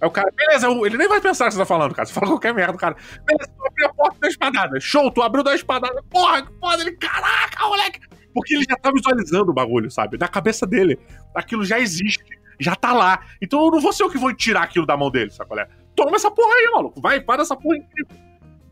[0.00, 2.06] Aí o cara, beleza, ele nem vai pensar que você tá falando, cara.
[2.06, 2.96] Você fala qualquer merda, cara.
[3.24, 4.80] Beleza, tu abriu a porta da espadada.
[4.80, 6.02] Show, tu abriu da espadada.
[6.08, 6.82] Porra, que foda.
[6.82, 8.00] Ele, caraca, moleque.
[8.32, 10.16] Porque ele já tá visualizando o bagulho, sabe?
[10.16, 10.98] Na cabeça dele.
[11.34, 13.24] Aquilo já existe, já tá lá.
[13.42, 15.60] Então eu não vou ser eu que vou tirar aquilo da mão dele, sabe qual
[15.60, 15.68] é?
[15.96, 17.00] Toma essa porra aí, maluco.
[17.00, 18.16] Vai, para essa porra incrível.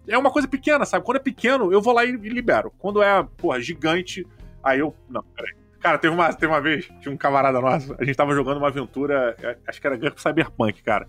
[0.06, 1.04] É uma coisa pequena, sabe?
[1.04, 2.72] Quando é pequeno, eu vou lá e libero.
[2.78, 4.24] Quando é, porra, gigante,
[4.62, 4.94] aí eu.
[5.08, 5.65] Não, peraí.
[5.80, 8.68] Cara, teve uma, teve uma vez, tinha um camarada nosso, a gente tava jogando uma
[8.68, 11.06] aventura, é, acho que era Gunk Cyberpunk, cara.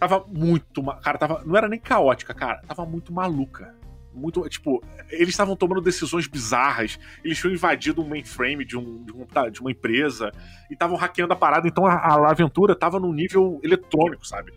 [0.00, 0.82] Tava muito.
[1.02, 1.42] Cara, tava.
[1.44, 2.62] Não era nem caótica, cara.
[2.66, 3.74] Tava muito maluca.
[4.14, 4.48] Muito.
[4.48, 6.98] Tipo, eles estavam tomando decisões bizarras.
[7.22, 10.32] Eles tinham invadido um mainframe de, um, de, um, de uma empresa
[10.70, 11.68] e estavam hackeando a parada.
[11.68, 14.54] Então a, a aventura tava num nível eletrônico, sabe?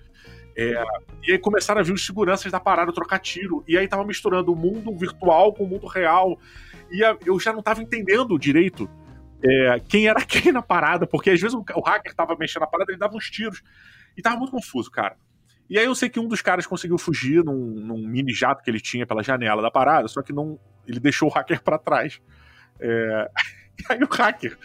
[0.56, 0.82] É,
[1.28, 3.66] e aí começaram a vir os seguranças da parada trocar tiro.
[3.68, 6.40] E aí tava misturando o mundo virtual com o mundo real.
[6.90, 8.90] E a, eu já não tava entendendo direito
[9.44, 12.92] é, quem era quem na parada, porque às vezes o, hacker tava mexendo na parada,
[12.92, 13.62] ele dava uns tiros.
[14.16, 15.18] E tava muito confuso, cara.
[15.70, 18.70] E aí eu sei que um dos caras conseguiu fugir num, num mini jato que
[18.70, 22.22] ele tinha pela janela da parada, só que não, ele deixou o hacker para trás.
[22.80, 23.30] É...
[23.80, 24.58] E aí o hacker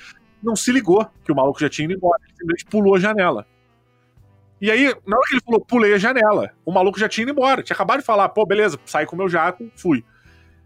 [0.42, 3.46] não se ligou que o maluco já tinha ido embora, ele simplesmente pulou a janela.
[4.60, 7.30] E aí, na hora que ele falou, pulei a janela, o maluco já tinha ido
[7.30, 7.62] embora.
[7.62, 10.04] Tinha acabado de falar, pô, beleza, saí com o meu jato, fui.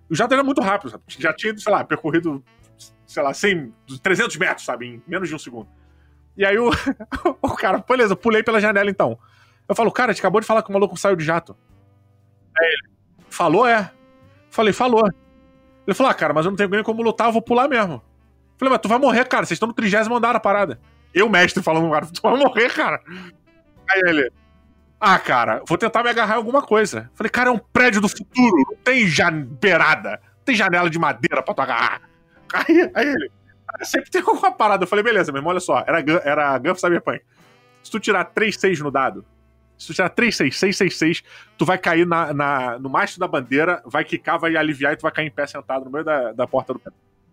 [0.09, 1.05] O jato era muito rápido, sabe?
[1.09, 2.43] Já tinha, sei lá, percorrido,
[3.07, 4.87] sei lá, 100, 300 metros, sabe?
[4.87, 5.69] Em menos de um segundo.
[6.37, 6.71] E aí o,
[7.43, 9.19] o cara, beleza, pulei pela janela então.
[9.69, 11.57] Eu falo, cara, a acabou de falar que o maluco saiu de jato.
[12.59, 12.95] Aí ele,
[13.29, 13.91] falou, é.
[14.51, 15.07] Falei, falou.
[15.87, 18.03] Ele falou, ah, cara, mas eu não tenho nem como lutar, eu vou pular mesmo.
[18.59, 20.81] Falei, mas tu vai morrer, cara, vocês estão no trigésimo andar da parada.
[21.13, 23.03] Eu, mestre, falando, cara, tu vai morrer, cara.
[23.91, 24.31] Aí ele,
[25.05, 27.11] ah, cara, vou tentar me agarrar em alguma coisa.
[27.15, 29.05] Falei, cara, é um prédio do futuro, não tem
[29.61, 32.03] beirada, não tem janela de madeira pra tu agarrar.
[32.53, 33.31] Aí, aí ele,
[33.69, 34.85] ah, sempre tem alguma parada.
[34.85, 37.23] Eu falei, beleza, meu irmão, olha só, era, era Gunf Cyberpunk.
[37.83, 39.25] Se tu tirar 3-6 no dado,
[39.79, 41.23] se tu tirar 3, 6, 6, 6, 6,
[41.59, 45.03] tu vai cair na, na, no mastro da bandeira, vai quicar, vai aliviar e tu
[45.03, 46.91] vai cair em pé sentado no meio da, da porta do pé.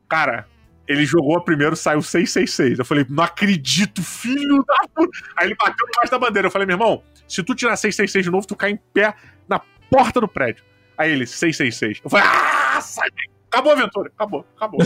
[0.08, 0.48] Cara,
[0.88, 2.80] ele jogou a primeiro, saiu 666.
[2.80, 5.20] Eu falei, não acredito, filho da puta.
[5.38, 6.48] Aí ele bateu no mastro da bandeira.
[6.48, 9.14] Eu falei, meu irmão, se tu tirar 666 de novo, tu cai em pé
[9.48, 10.64] na porta do prédio.
[10.98, 12.02] Aí ele, 666.
[12.04, 13.08] Eu falei, ah, sai
[13.52, 14.80] Acabou a aventura, acabou, acabou.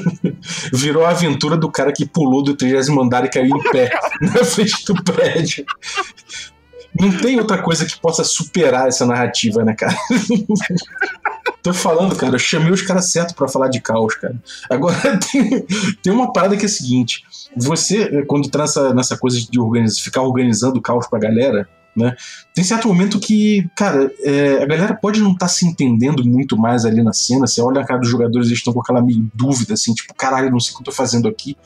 [0.72, 4.44] Virou a aventura do cara que pulou do 30 andar e caiu em pé na
[4.44, 5.64] frente do prédio.
[6.98, 9.94] Não tem outra coisa que possa superar essa narrativa, né, cara?
[11.62, 14.34] Tô falando, cara, eu chamei os caras certos para falar de caos, cara.
[14.68, 15.66] Agora, tem,
[16.02, 17.22] tem uma parada que é a seguinte:
[17.54, 22.14] você, quando tá nessa, nessa coisa de organizar, ficar organizando o caos pra galera, né?
[22.54, 26.56] Tem certo momento que, cara, é, a galera pode não estar tá se entendendo muito
[26.56, 27.46] mais ali na cena.
[27.46, 30.50] Você olha a cara dos jogadores, eles estão com aquela meio dúvida, assim, tipo, caralho,
[30.50, 31.56] não sei o que eu tô fazendo aqui.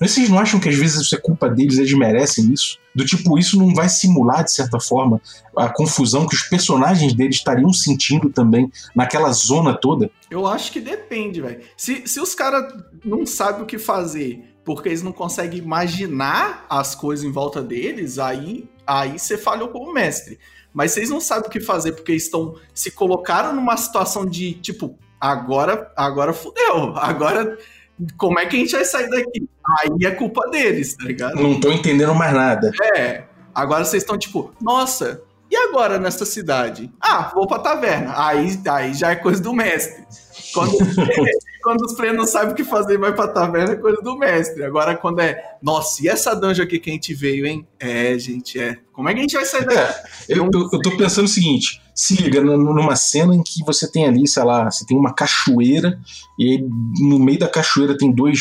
[0.00, 2.78] Mas vocês não acham que às vezes isso é culpa deles, eles merecem isso?
[2.94, 5.20] Do tipo, isso não vai simular, de certa forma,
[5.54, 10.10] a confusão que os personagens deles estariam sentindo também naquela zona toda?
[10.30, 11.60] Eu acho que depende, velho.
[11.76, 12.72] Se, se os caras
[13.04, 18.18] não sabem o que fazer porque eles não conseguem imaginar as coisas em volta deles,
[18.18, 20.38] aí aí você falhou como mestre.
[20.72, 24.98] Mas vocês não sabem o que fazer porque estão se colocaram numa situação de tipo,
[25.20, 27.58] agora, agora fudeu, agora
[28.16, 29.48] como é que a gente vai sair daqui?
[29.80, 31.36] Aí é culpa deles, tá ligado?
[31.36, 32.70] Não tô entendendo mais nada.
[32.96, 33.24] É.
[33.54, 36.90] Agora vocês estão tipo, nossa, e agora nessa cidade?
[37.00, 38.14] Ah, vou pra taverna.
[38.16, 40.04] Aí, aí já é coisa do mestre.
[40.52, 40.72] Quando,
[41.62, 44.16] quando os players não sabem o que fazer e vai pra taverna, é coisa do
[44.16, 44.64] mestre.
[44.64, 47.66] Agora, quando é, nossa, e essa dungeon aqui que a gente veio, hein?
[47.78, 48.78] É, gente, é.
[48.92, 50.08] Como é que a gente vai sair daqui?
[50.28, 53.90] É, eu, eu, eu tô pensando o seguinte: se liga numa cena em que você
[53.90, 55.98] tem ali, sei lá, você tem uma cachoeira,
[56.38, 56.68] e aí
[57.00, 58.40] no meio da cachoeira tem dois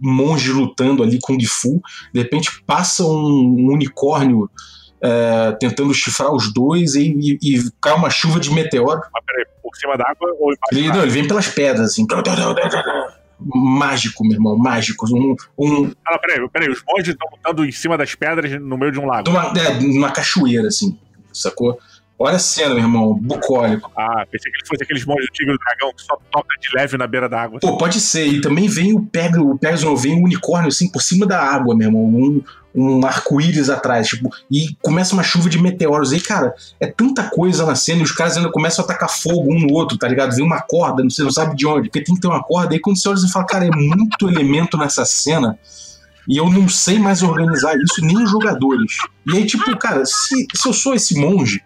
[0.00, 1.80] monges lutando ali com Gifu,
[2.12, 4.50] de repente passa um, unicórnio
[5.04, 9.02] é, tentando chifrar os dois e, e, e, cai uma chuva de meteoro.
[9.12, 10.72] Mas peraí, por cima d'água ou embaixo?
[10.72, 12.06] Ele, não, ele vem pelas pedras, assim.
[13.38, 15.06] Mágico, meu irmão, mágico.
[15.06, 15.92] Um, um...
[16.06, 19.04] Ah, peraí, peraí, os monges estão lutando em cima das pedras no meio de um
[19.04, 19.28] lago.
[19.28, 20.98] Numa, é, numa cachoeira, assim,
[21.30, 21.78] sacou?
[22.16, 23.90] Olha a cena, meu irmão, bucólico.
[23.96, 26.68] Ah, pensei que ele fosse aqueles monges do Tigre do Dragão que só toca de
[26.74, 27.58] leve na beira da água.
[27.58, 28.26] Pô, pode ser.
[28.26, 31.74] E também vem o Pega, o Pegasus, vem um unicórnio assim por cima da água,
[31.74, 32.04] meu irmão.
[32.04, 36.12] Um, um arco-íris atrás, tipo, e começa uma chuva de meteoros.
[36.12, 39.52] E, cara, é tanta coisa na cena e os caras ainda começam a atacar fogo
[39.52, 40.34] um no outro, tá ligado?
[40.34, 42.74] Vem uma corda, você não sabe de onde, porque tem que ter uma corda.
[42.74, 45.58] E quando você olha, você fala, cara, é muito elemento nessa cena
[46.28, 48.96] e eu não sei mais organizar isso, nem os jogadores.
[49.26, 51.60] E aí, tipo, cara, se, se eu sou esse monge,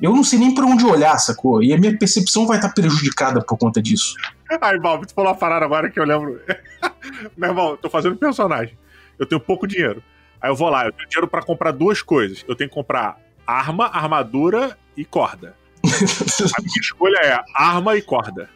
[0.00, 1.62] eu não sei nem para onde olhar, sacou?
[1.62, 4.14] E a minha percepção vai estar prejudicada por conta disso.
[4.60, 6.40] Aí, Balbi, tu falou uma parada agora que eu lembro.
[7.36, 8.78] Meu irmão, tô fazendo personagem.
[9.18, 10.02] Eu tenho pouco dinheiro.
[10.40, 12.44] Aí eu vou lá, eu tenho dinheiro pra comprar duas coisas.
[12.46, 15.56] Eu tenho que comprar arma, armadura e corda.
[15.84, 18.48] A minha escolha é arma e corda.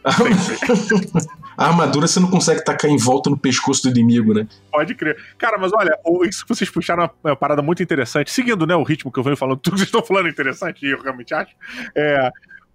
[1.56, 4.46] A armadura você não consegue tacar em volta no pescoço do inimigo, né?
[4.70, 5.16] Pode crer.
[5.38, 5.96] Cara, mas olha,
[6.28, 8.30] isso que vocês puxaram é uma parada muito interessante.
[8.30, 10.84] Seguindo, né, o ritmo que eu venho falando, tudo que vocês estão falando é interessante,
[10.84, 11.54] e eu realmente acho.
[11.94, 12.30] É,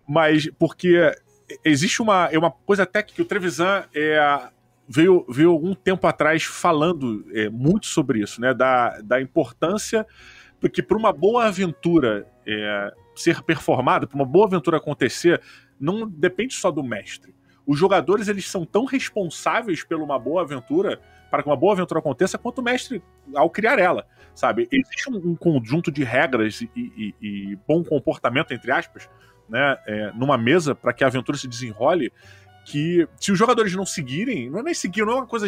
[0.08, 1.12] mas porque
[1.64, 4.50] existe uma, é uma coisa até que o Trevisan é,
[4.88, 8.54] veio, veio algum tempo atrás falando é, muito sobre isso, né?
[8.54, 10.06] Da, da importância.
[10.60, 15.42] Porque para uma boa aventura é, ser performada, para uma boa aventura acontecer,
[15.80, 17.36] não depende só do mestre
[17.68, 22.00] os jogadores eles são tão responsáveis por uma boa aventura, para que uma boa aventura
[22.00, 23.04] aconteça, quanto o mestre
[23.36, 24.70] ao criar ela, sabe?
[24.72, 29.10] Existe um, um conjunto de regras e, e, e, bom comportamento, entre aspas,
[29.50, 32.12] né, é, numa mesa para que a aventura se desenrole,
[32.64, 35.46] que se os jogadores não seguirem, não é nem seguir, não é uma coisa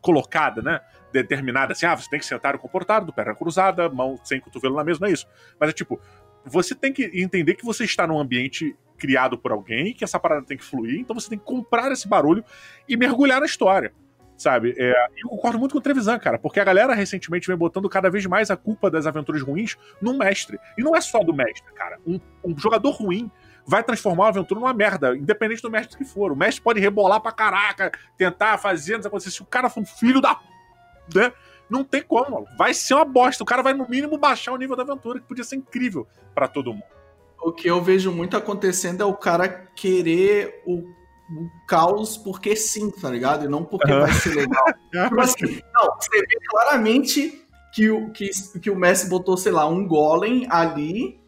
[0.00, 0.80] colocada, né?
[1.12, 4.84] Determinada, assim, ah, você tem que sentar e comportado, perna cruzada, mão sem cotovelo na
[4.84, 5.26] mesa, não é isso.
[5.58, 6.00] Mas é tipo,
[6.46, 10.46] você tem que entender que você está num ambiente criado por alguém, que essa parada
[10.46, 12.44] tem que fluir, então você tem que comprar esse barulho
[12.88, 13.92] e mergulhar na história.
[14.36, 14.74] Sabe?
[14.76, 18.10] É, eu concordo muito com o Trevisan, cara, porque a galera recentemente vem botando cada
[18.10, 20.58] vez mais a culpa das aventuras ruins no mestre.
[20.76, 21.98] E não é só do mestre, cara.
[22.06, 23.30] Um, um jogador ruim
[23.66, 26.32] vai transformar a aventura numa merda, independente do mestre que for.
[26.32, 29.30] O mestre pode rebolar pra caraca, tentar fazer, não acontecer.
[29.30, 30.38] Se o cara for um filho da.
[31.14, 31.32] Né?
[31.68, 33.42] Não tem como, vai ser uma bosta.
[33.42, 36.48] O cara vai, no mínimo, baixar o nível da aventura, que podia ser incrível para
[36.48, 36.96] todo mundo
[37.46, 40.82] o que eu vejo muito acontecendo é o cara querer o,
[41.66, 43.44] caos porque sim, tá ligado?
[43.44, 44.00] E não porque uhum.
[44.00, 44.64] vai ser legal.
[44.90, 49.66] tipo assim, não, você vê claramente que o, que, que o Messi botou, sei lá,
[49.66, 51.20] um golem ali,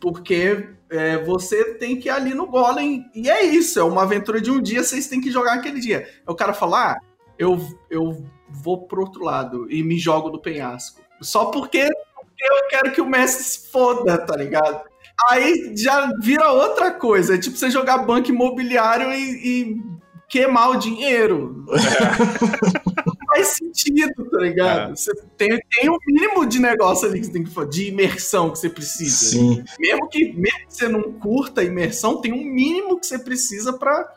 [0.00, 4.40] porque é, você tem que ir ali no golem, e é isso, é uma aventura
[4.40, 6.00] de um dia, vocês têm que jogar aquele dia.
[6.00, 6.98] Aí o cara fala, ah,
[7.38, 11.00] eu, eu vou pro outro lado e me jogo do penhasco.
[11.20, 14.82] Só porque, eu quero que o Messi se foda, tá ligado?
[15.28, 17.34] Aí já vira outra coisa.
[17.34, 19.82] É tipo você jogar banco imobiliário e, e
[20.28, 21.64] queimar o dinheiro.
[21.70, 22.82] É.
[23.32, 24.92] Faz sentido, tá ligado?
[24.92, 24.96] É.
[24.96, 28.50] Você tem, tem um mínimo de negócio ali que você tem que fazer, de imersão
[28.50, 29.30] que você precisa.
[29.30, 29.64] Sim.
[29.78, 33.72] Mesmo que, mesmo que você não curta a imersão, tem um mínimo que você precisa
[33.72, 34.14] para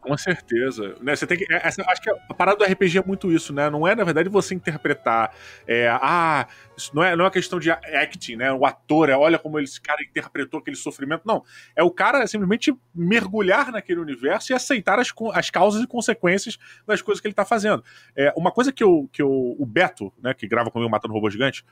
[0.00, 0.94] com certeza.
[1.00, 3.52] Né, você tem que, é, essa, acho que a parada do RPG é muito isso,
[3.52, 3.68] né?
[3.70, 5.34] Não é, na verdade, você interpretar.
[5.66, 6.46] É, ah,
[6.76, 8.52] isso não é, não é uma questão de acting, né?
[8.52, 11.22] O ator, é, olha como esse cara interpretou aquele sofrimento.
[11.24, 11.42] Não.
[11.74, 17.02] É o cara simplesmente mergulhar naquele universo e aceitar as, as causas e consequências das
[17.02, 17.82] coisas que ele tá fazendo.
[18.16, 21.30] É, uma coisa que, eu, que eu, o Beto, né, que grava comigo Matando Robô
[21.30, 21.64] Gigante,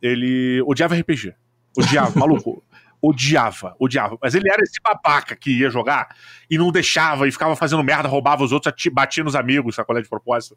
[0.00, 1.34] ele odiava RPG.
[1.76, 2.62] Odiava, maluco
[3.02, 4.16] odiava, odiava.
[4.22, 6.16] Mas ele era esse babaca que ia jogar
[6.48, 10.08] e não deixava, e ficava fazendo merda, roubava os outros, batia nos amigos, sacolé de
[10.08, 10.56] propósito.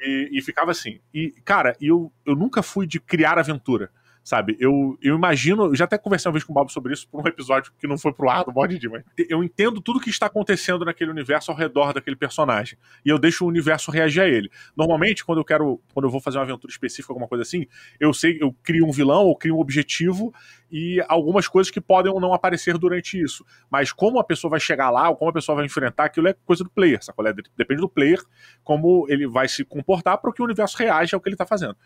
[0.00, 1.00] E, e, ficava assim.
[1.12, 3.90] E, cara, eu, eu nunca fui de criar aventura
[4.24, 4.56] sabe?
[4.58, 7.22] Eu, eu imagino, eu já até conversei uma vez com o Bob sobre isso por
[7.22, 10.26] um episódio que não foi pro ar do Mod mas eu entendo tudo que está
[10.26, 14.50] acontecendo naquele universo ao redor daquele personagem e eu deixo o universo reagir a ele.
[14.74, 17.66] Normalmente, quando eu quero, quando eu vou fazer uma aventura específica, alguma coisa assim,
[18.00, 20.32] eu sei, eu crio um vilão ou crio um objetivo
[20.70, 23.44] e algumas coisas que podem ou não aparecer durante isso.
[23.70, 26.34] Mas como a pessoa vai chegar lá ou como a pessoa vai enfrentar, aquilo é
[26.44, 27.32] coisa do player, sacolé?
[27.56, 28.20] Depende do player
[28.62, 31.76] como ele vai se comportar para que o universo reaja ao que ele está fazendo.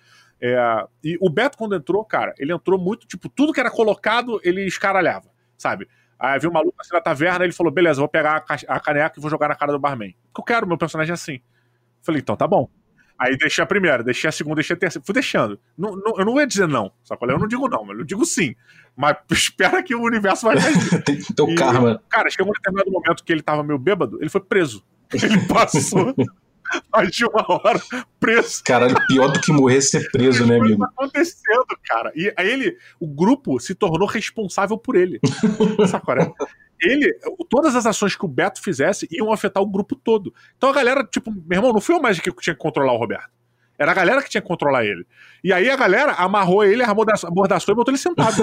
[0.40, 4.40] É, e o Beto, quando entrou, cara, ele entrou muito, tipo, tudo que era colocado,
[4.44, 5.88] ele escaralhava, sabe?
[6.18, 9.20] Aí viu um maluco assim na taverna, ele falou: beleza, vou pegar a caneca e
[9.20, 10.14] vou jogar na cara do barman.
[10.32, 11.40] Porque eu quero, meu personagem é assim.
[12.02, 12.68] Falei, então tá bom.
[13.18, 15.04] Aí deixei a primeira, deixei a segunda, deixei a terceira.
[15.04, 15.58] Fui deixando.
[15.76, 18.24] Não, não, eu não ia dizer não, só Eu não digo não, mas eu digo
[18.24, 18.54] sim.
[18.96, 20.56] Mas espera que o universo vai
[21.04, 22.02] que ter o karma.
[22.08, 24.84] Cara, chegou um determinado momento que ele tava meio bêbado, ele foi preso.
[25.10, 26.14] Ele passou
[26.92, 27.80] mais de uma hora
[28.18, 28.62] preso.
[28.64, 30.80] Caralho, pior do que morrer ser preso, né, amigo?
[30.80, 32.12] Tá acontecendo, cara.
[32.14, 35.20] E aí ele, o grupo se tornou responsável por ele.
[35.88, 36.32] Sabe
[36.80, 37.12] Ele,
[37.48, 40.32] todas as ações que o Beto fizesse iam afetar o grupo todo.
[40.56, 42.98] Então a galera, tipo, meu irmão, não foi o Magic que tinha que controlar o
[42.98, 43.38] Roberto.
[43.78, 45.06] Era a galera que tinha que controlar ele.
[45.42, 47.30] E aí a galera amarrou ele, amordaçou
[47.72, 48.34] e botou ele sentado.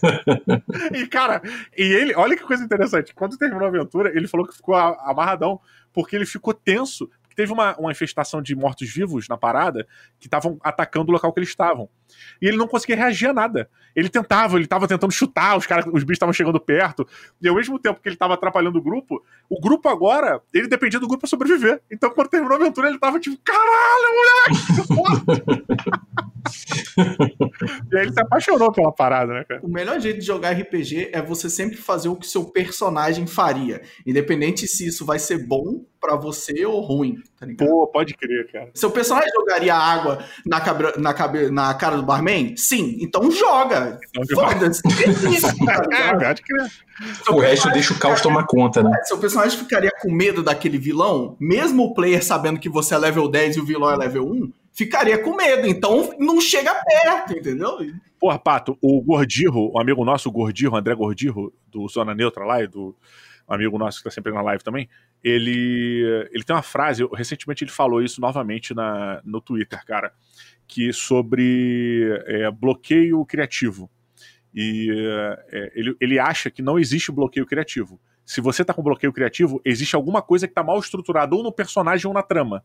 [0.96, 1.42] e, cara,
[1.76, 3.14] e ele, olha que coisa interessante.
[3.14, 5.60] Quando terminou a aventura, ele falou que ficou amarradão,
[5.92, 9.86] porque ele ficou tenso teve uma, uma infestação de mortos-vivos na parada
[10.18, 11.88] que estavam atacando o local que eles estavam.
[12.40, 13.68] E ele não conseguia reagir a nada.
[13.94, 17.08] Ele tentava, ele estava tentando chutar, os, cara, os bichos estavam chegando perto.
[17.40, 21.00] E ao mesmo tempo que ele estava atrapalhando o grupo, o grupo agora, ele dependia
[21.00, 21.80] do grupo para sobreviver.
[21.90, 25.64] Então quando terminou a aventura, ele estava tipo, caralho, moleque!
[27.90, 29.60] e aí ele se apaixonou pela parada, né, cara?
[29.62, 33.82] O melhor jeito de jogar RPG é você sempre fazer o que seu personagem faria.
[34.06, 37.68] Independente se isso vai ser bom para você ou ruim, tá ligado?
[37.68, 38.70] Pô, pode crer, cara.
[38.74, 42.56] Seu personagem jogaria água na, cabra, na, cabe, na cara do barman?
[42.56, 43.98] Sim, então joga.
[44.16, 44.42] Então.
[44.42, 44.82] Foda-se.
[44.96, 46.14] É
[47.28, 48.90] É, O resto deixa o caos tomar conta, né?
[49.04, 53.28] Seu personagem ficaria com medo daquele vilão, mesmo o player sabendo que você é level
[53.28, 55.66] 10 e o vilão é level 1, ficaria com medo.
[55.66, 57.78] Então não chega perto, entendeu?
[58.18, 62.44] Porra, Pato, o Gordirro, o amigo nosso, o Gordirro, o André Gordirro, do Zona Neutra
[62.44, 62.96] lá, e do
[63.48, 64.88] um amigo nosso que tá sempre na live também,
[65.22, 70.12] ele, ele tem uma frase, recentemente ele falou isso novamente na, no Twitter, cara,
[70.66, 73.90] que sobre é, bloqueio criativo.
[74.54, 74.90] E
[75.52, 78.00] é, ele, ele acha que não existe bloqueio criativo.
[78.24, 81.52] Se você tá com bloqueio criativo, existe alguma coisa que tá mal estruturada, ou no
[81.52, 82.64] personagem ou na trama.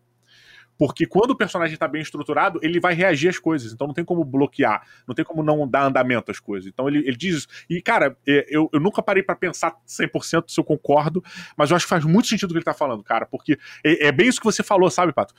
[0.82, 3.72] Porque quando o personagem tá bem estruturado, ele vai reagir às coisas.
[3.72, 6.68] Então não tem como bloquear, não tem como não dar andamento às coisas.
[6.68, 7.48] Então ele, ele diz isso.
[7.70, 11.24] E, cara, é, eu, eu nunca parei pra pensar 100% se eu concordo,
[11.56, 13.28] mas eu acho que faz muito sentido o que ele tá falando, cara.
[13.28, 15.36] Porque é, é bem isso que você falou, sabe, Pato?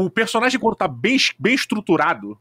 [0.00, 2.38] O personagem, quando tá bem, bem estruturado,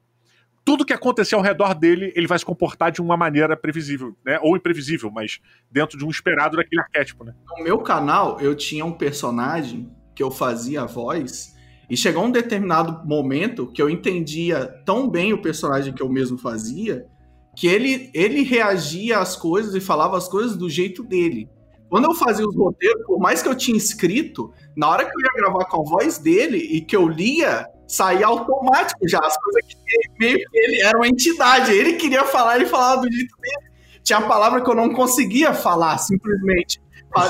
[0.63, 4.37] tudo que acontecer ao redor dele, ele vai se comportar de uma maneira previsível, né?
[4.43, 5.39] Ou imprevisível, mas
[5.71, 7.33] dentro de um esperado daquele arquétipo, né?
[7.57, 11.55] No meu canal, eu tinha um personagem que eu fazia a voz,
[11.89, 16.37] e chegou um determinado momento que eu entendia tão bem o personagem que eu mesmo
[16.37, 17.07] fazia,
[17.55, 21.49] que ele, ele reagia às coisas e falava as coisas do jeito dele.
[21.89, 25.19] Quando eu fazia os roteiros, por mais que eu tinha escrito, na hora que eu
[25.21, 29.19] ia gravar com a voz dele e que eu lia, saía automático já.
[29.19, 31.71] As coisas que ele, meio que ele era uma entidade.
[31.71, 33.71] Ele queria falar, ele falava do jeito dele.
[34.03, 36.81] Tinha palavra que eu não conseguia falar, simplesmente.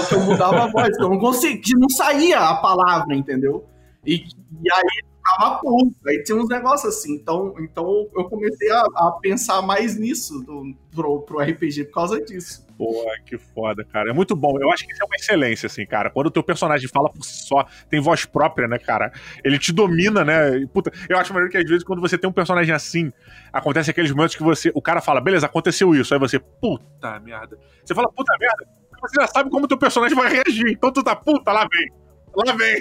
[0.09, 3.65] Que eu mudava a voz, que eu não conseguia, não saía a palavra, entendeu?
[4.05, 5.95] E, e aí ficava puto.
[6.07, 7.13] Aí tinha uns negócios assim.
[7.13, 12.19] Então, então eu comecei a, a pensar mais nisso do, pro, pro RPG por causa
[12.21, 12.66] disso.
[12.77, 14.11] Pô, que foda, cara.
[14.11, 14.59] É muito bom.
[14.59, 16.11] Eu acho que isso é uma excelência, assim, cara.
[16.11, 19.11] Quando o teu personagem fala por si só, tem voz própria, né, cara?
[19.43, 20.65] Ele te domina, né?
[20.71, 23.11] Puta, eu acho maneiro que às vezes quando você tem um personagem assim,
[23.51, 24.71] acontece aqueles momentos que você.
[24.75, 26.13] O cara fala, beleza, aconteceu isso.
[26.13, 27.57] Aí você, puta merda.
[27.83, 28.67] Você fala, puta merda,
[29.01, 30.69] você já sabe como o teu personagem vai reagir.
[30.69, 31.91] Então tu tá, puta, lá vem.
[32.35, 32.79] Lá vem.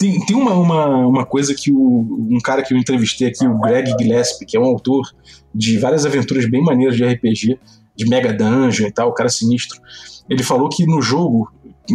[0.00, 3.58] Tem, tem uma, uma, uma coisa que o, um cara que eu entrevistei aqui, o
[3.60, 5.08] Greg Gillespie, que é um autor
[5.54, 7.58] de várias aventuras bem maneiras de RPG,
[7.96, 9.80] de Mega Dungeon e tal, o cara sinistro.
[10.28, 11.48] Ele falou que no jogo,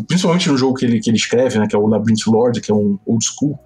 [0.08, 2.72] principalmente no jogo que ele, que ele escreve, né, que é o Labyrinth Lord, que
[2.72, 3.60] é um old school,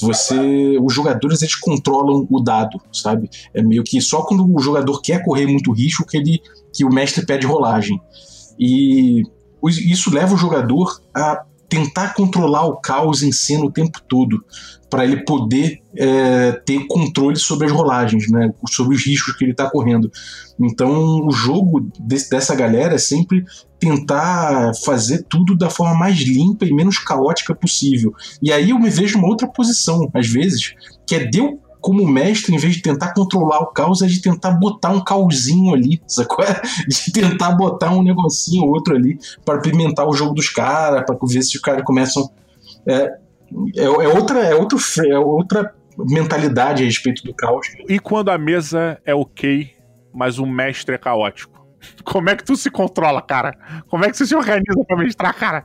[0.00, 3.30] você, os jogadores eles controlam o dado, sabe?
[3.54, 6.40] É meio que só quando o jogador quer correr muito risco que ele
[6.72, 8.00] que o mestre pede rolagem.
[8.58, 9.22] E
[9.68, 14.44] isso leva o jogador a tentar controlar o caos em cena o tempo todo,
[14.90, 19.52] para ele poder é, ter controle sobre as rolagens, né, sobre os riscos que ele
[19.52, 20.10] está correndo.
[20.60, 23.44] Então, o jogo dessa galera é sempre
[23.78, 28.12] tentar fazer tudo da forma mais limpa e menos caótica possível.
[28.42, 30.74] E aí eu me vejo uma outra posição, às vezes,
[31.06, 34.52] que é deu como mestre, em vez de tentar controlar o caos, é de tentar
[34.52, 36.44] botar um cauzinho ali, sacou?
[36.86, 41.16] De tentar botar um negocinho ou outro ali para pimentar o jogo dos caras, para
[41.22, 42.30] ver se os caras começam.
[42.86, 43.18] É,
[43.76, 47.66] é, é outra, é, outro, é outra mentalidade a respeito do caos.
[47.88, 49.70] E quando a mesa é ok,
[50.12, 51.60] mas o mestre é caótico?
[52.04, 53.56] Como é que tu se controla, cara?
[53.88, 55.64] Como é que você se organiza pra mestrar, cara?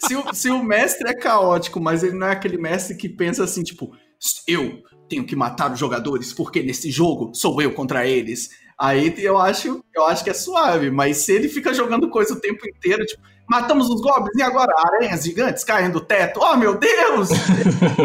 [0.00, 3.44] Se o, se o mestre é caótico, mas ele não é aquele mestre que pensa
[3.44, 3.92] assim, tipo,
[4.46, 8.50] eu tenho que matar os jogadores porque nesse jogo sou eu contra eles.
[8.78, 12.40] Aí eu acho, eu acho que é suave, mas se ele fica jogando coisa o
[12.40, 16.38] tempo inteiro, tipo, matamos os goblins e agora aranhas gigantes caem do teto.
[16.40, 17.28] Oh, meu Deus!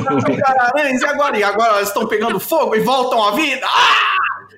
[0.59, 1.37] Aranhas e agora?
[1.37, 3.65] E agora elas estão pegando fogo e voltam à vida.
[3.65, 4.13] Ah!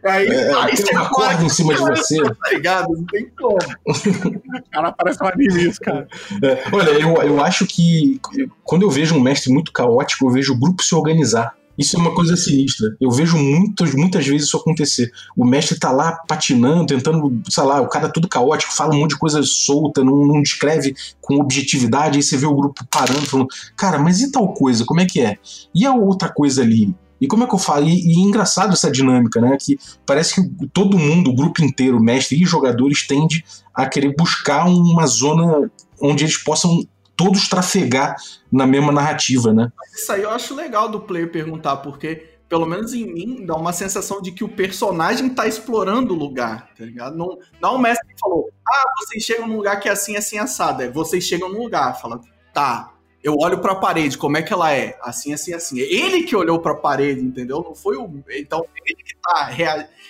[0.06, 2.22] Aí, É, aí tem chega uma corda em cima de você.
[2.22, 2.88] tá ligado?
[2.90, 3.58] Não tem como.
[4.72, 6.08] Cara, parece um anime isso, cara.
[6.44, 8.22] É, olha, eu, eu acho que
[8.64, 11.56] quando eu vejo um mestre muito caótico, eu vejo o grupo se organizar.
[11.78, 12.96] Isso é uma coisa sinistra.
[13.00, 15.12] Eu vejo muitas, muitas vezes isso acontecer.
[15.36, 19.00] O mestre tá lá patinando, tentando, sei lá, o cara é tudo caótico, fala um
[19.00, 23.26] monte de coisa solta, não, não descreve com objetividade, aí você vê o grupo parando,
[23.26, 25.38] falando, cara, mas e tal coisa, como é que é?
[25.74, 26.96] E a outra coisa ali?
[27.20, 27.88] E como é que eu falo?
[27.88, 29.58] E, e é engraçado essa dinâmica, né?
[29.60, 34.66] Que parece que todo mundo, o grupo inteiro, mestre e jogadores, tende a querer buscar
[34.68, 35.72] uma zona
[36.02, 36.86] onde eles possam
[37.16, 38.16] todos trafegar
[38.52, 39.72] na mesma narrativa, né?
[39.94, 43.74] Isso aí eu acho legal do player perguntar, porque, pelo menos em mim, dá uma
[43.74, 47.18] sensação de que o personagem tá explorando o lugar, tá ligado?
[47.18, 50.38] Não, não é o mestre falou, ah, vocês chegam num lugar que é assim, assim,
[50.38, 50.84] assado.
[50.84, 52.20] É, vocês chegam num lugar, fala,
[52.54, 52.92] tá,
[53.24, 54.98] Eu olho para a parede, como é que ela é?
[55.02, 55.80] Assim, assim, assim.
[55.80, 57.64] Ele que olhou para a parede, entendeu?
[57.64, 58.08] Não foi o.
[58.30, 59.50] Então, ele que tá,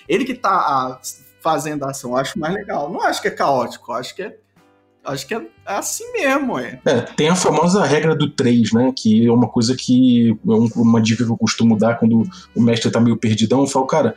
[0.06, 1.00] ele que tá ah,
[1.40, 2.10] fazendo a ação.
[2.10, 2.92] Eu acho mais legal.
[2.92, 4.36] Não acho que é caótico, acho que é
[5.06, 6.80] Acho que é assim mesmo, é.
[6.84, 7.00] é.
[7.00, 8.92] Tem a famosa regra do 3, né?
[8.94, 10.30] Que é uma coisa que.
[10.30, 13.60] É uma dica que eu costumo dar quando o mestre tá meio perdidão.
[13.60, 14.14] Eu falo, cara,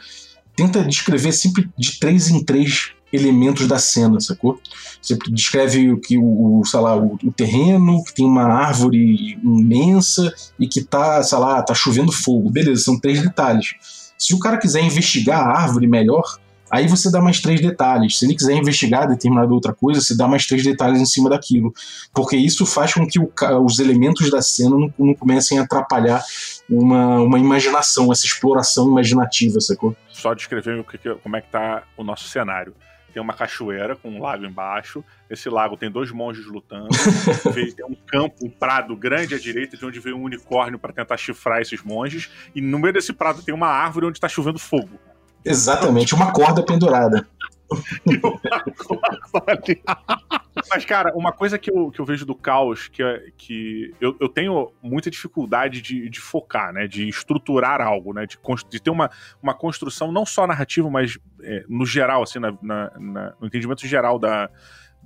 [0.56, 4.60] tenta descrever sempre de três em três elementos da cena, sacou?
[5.02, 10.68] Você descreve que o, sei lá, o, o, terreno, que tem uma árvore imensa e
[10.68, 12.50] que tá, sei lá, tá chovendo fogo.
[12.50, 13.76] Beleza, são três detalhes.
[14.18, 16.38] Se o cara quiser investigar a árvore melhor,
[16.72, 18.18] Aí você dá mais três detalhes.
[18.20, 21.74] Se ele quiser investigar determinada outra coisa, você dá mais três detalhes em cima daquilo.
[22.14, 23.32] Porque isso faz com que o,
[23.64, 26.24] os elementos da cena não, não, comecem a atrapalhar
[26.70, 29.96] uma, uma imaginação, essa exploração imaginativa, sacou?
[30.10, 30.86] Só descrever
[31.24, 32.74] como é que tá o nosso cenário.
[33.12, 35.04] Tem uma cachoeira com um lago embaixo.
[35.30, 36.90] Esse lago tem dois monges lutando.
[37.54, 41.18] tem um campo, um prado grande à direita, de onde veio um unicórnio para tentar
[41.18, 42.30] chifrar esses monges.
[42.54, 45.00] E no meio desse prado tem uma árvore onde está chovendo fogo.
[45.44, 47.28] Exatamente, uma corda pendurada.
[50.70, 54.18] Mas, cara, uma coisa que eu, que eu vejo do caos, que, é, que eu,
[54.20, 56.88] eu tenho muita dificuldade de, de focar, né?
[56.88, 58.26] De estruturar algo, né?
[58.26, 59.12] De, de ter uma,
[59.42, 63.88] uma construção não só narrativa, mas é, no geral, assim, na, na, na, no entendimento
[63.88, 64.50] geral da,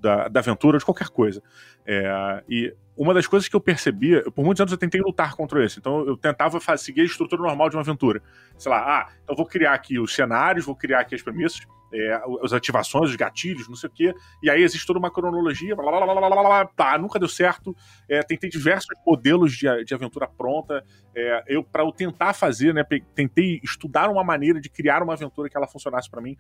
[0.04, 1.42] da, da aventura, de qualquer coisa.
[1.86, 5.66] É, e uma das coisas que eu percebia, por muitos anos eu tentei lutar contra
[5.66, 8.22] isso, então eu tentava seguir a estrutura normal de uma aventura.
[8.58, 12.22] Sei lá, ah, então vou criar aqui os cenários, vou criar aqui as premissas, é,
[12.44, 15.90] as ativações, os gatilhos, não sei o quê, e aí existe toda uma cronologia, blá,
[15.90, 17.76] blá, blá, blá, tá, nunca deu certo,
[18.10, 20.84] é, tentei diversos modelos de, de aventura pronta,
[21.16, 22.84] é, eu para eu tentar fazer, né,
[23.16, 26.36] tentei estudar uma maneira de criar uma aventura que ela funcionasse para mim,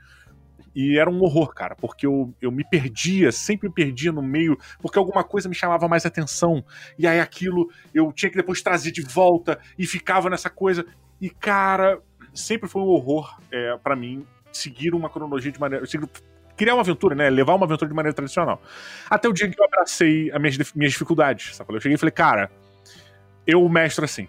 [0.76, 4.58] e era um horror, cara, porque eu, eu me perdia, sempre me perdia no meio,
[4.82, 6.64] porque alguma coisa me chamava mais atenção.
[6.98, 10.86] E aí aquilo eu tinha que depois trazer de volta e ficava nessa coisa.
[11.22, 12.02] E, cara,
[12.34, 15.86] sempre foi um horror é, para mim seguir uma cronologia de maneira.
[15.86, 16.10] Seguir,
[16.56, 17.30] criar uma aventura, né?
[17.30, 18.62] Levar uma aventura de maneira tradicional.
[19.10, 21.74] Até o dia que eu abracei as minhas, minhas dificuldades, sabe?
[21.74, 22.52] Eu cheguei e falei, cara,
[23.46, 24.28] eu mestro assim.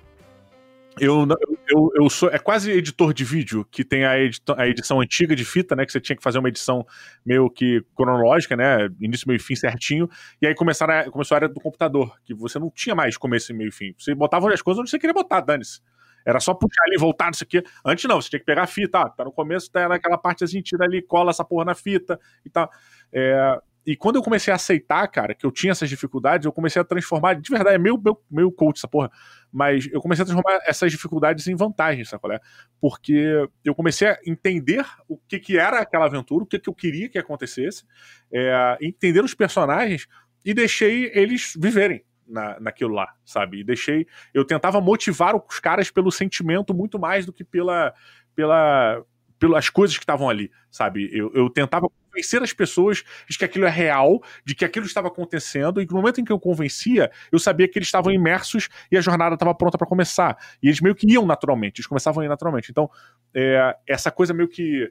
[1.00, 1.53] Eu, eu,
[1.96, 2.28] eu sou.
[2.30, 5.86] É quase editor de vídeo, que tem a, edição, a edição antiga de fita, né?
[5.86, 6.86] Que você tinha que fazer uma edição
[7.24, 8.88] meio que cronológica, né?
[9.00, 10.08] Início, meio e fim certinho.
[10.40, 13.68] E aí a, começou a área do computador, que você não tinha mais começo, meio
[13.68, 13.94] e fim.
[13.98, 15.80] Você botava as coisas onde você queria botar, dane-se.
[16.26, 17.64] Era só puxar ali, voltar, não sei o quê.
[17.84, 20.42] Antes não, você tinha que pegar a fita, ah, tá no começo, tá naquela parte
[20.42, 22.70] assim, tira ali, cola essa porra na fita e tal.
[23.12, 26.80] É, e quando eu comecei a aceitar, cara, que eu tinha essas dificuldades, eu comecei
[26.80, 29.10] a transformar, de verdade, é meio, meio, meio coach essa porra,
[29.52, 32.40] mas eu comecei a transformar essas dificuldades em vantagens, sabe qual é?
[32.80, 36.74] Porque eu comecei a entender o que, que era aquela aventura, o que, que eu
[36.74, 37.84] queria que acontecesse,
[38.32, 40.06] é, entender os personagens
[40.44, 42.04] e deixei eles viverem.
[42.26, 43.60] Na, naquilo lá, sabe?
[43.60, 44.06] E deixei.
[44.32, 47.92] Eu tentava motivar os caras pelo sentimento muito mais do que pela,
[48.34, 49.04] pela,
[49.38, 51.10] pelas coisas que estavam ali, sabe?
[51.12, 55.08] Eu, eu tentava convencer as pessoas de que aquilo é real, de que aquilo estava
[55.08, 58.96] acontecendo, e no momento em que eu convencia, eu sabia que eles estavam imersos e
[58.96, 60.38] a jornada estava pronta para começar.
[60.62, 62.70] E eles meio que iam naturalmente, eles começavam a ir naturalmente.
[62.70, 62.88] Então,
[63.34, 64.90] é, essa coisa meio que.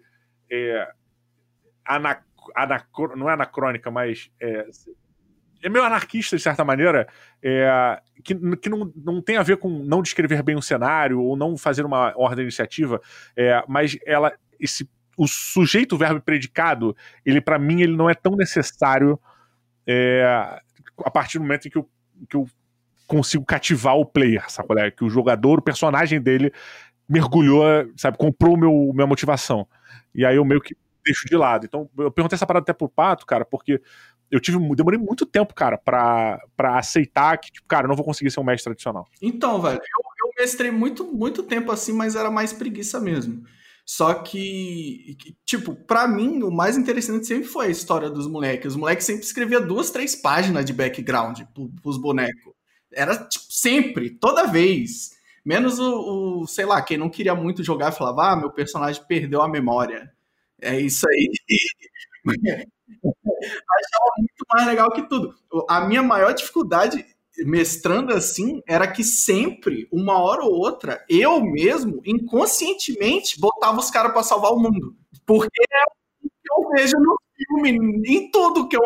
[0.52, 0.88] É,
[3.16, 4.30] não é anacrônica, mas.
[4.40, 4.68] É,
[5.66, 7.08] é meio anarquista, de certa maneira,
[7.42, 11.38] é, que, que não, não tem a ver com não descrever bem um cenário ou
[11.38, 13.00] não fazer uma ordem iniciativa,
[13.34, 16.96] é, mas ela esse o sujeito, verbo e predicado,
[17.26, 19.20] ele para mim ele não é tão necessário
[19.86, 20.24] é,
[21.04, 21.90] a partir do momento em que eu,
[22.30, 22.48] que eu
[23.08, 24.80] consigo cativar o player, sabe?
[24.80, 24.92] É?
[24.92, 26.52] Que o jogador, o personagem dele
[27.08, 27.64] mergulhou,
[27.98, 28.18] sabe?
[28.18, 29.68] Comprou meu, minha motivação.
[30.16, 31.66] E aí eu meio que deixo de lado.
[31.66, 33.82] Então eu perguntei essa parada até pro Pato, cara, porque
[34.32, 36.42] eu tive demorei muito tempo, cara, pra,
[36.78, 39.08] aceitar que, tipo, cara, eu não vou conseguir ser um mestre tradicional.
[39.22, 43.44] Então, velho, eu, eu mestrei muito, muito tempo assim, mas era mais preguiça mesmo.
[43.86, 48.74] Só que, tipo, para mim, o mais interessante sempre foi a história dos moleques.
[48.74, 51.42] Os moleques sempre escreviam duas, três páginas de background
[51.82, 52.54] pros bonecos.
[52.92, 55.12] Era, tipo, sempre, toda vez.
[55.46, 59.42] Menos o, o, sei lá, quem não queria muito jogar falava, ah, meu personagem perdeu
[59.42, 60.12] a memória.
[60.62, 61.30] É isso aí.
[63.04, 65.36] Achava muito mais legal que tudo.
[65.70, 67.06] A minha maior dificuldade
[67.40, 74.12] mestrando assim era que sempre, uma hora ou outra, eu mesmo, inconscientemente, botava os caras
[74.12, 74.96] para salvar o mundo.
[75.26, 75.84] Porque é
[76.24, 78.82] o que eu vejo no filme, em tudo que eu,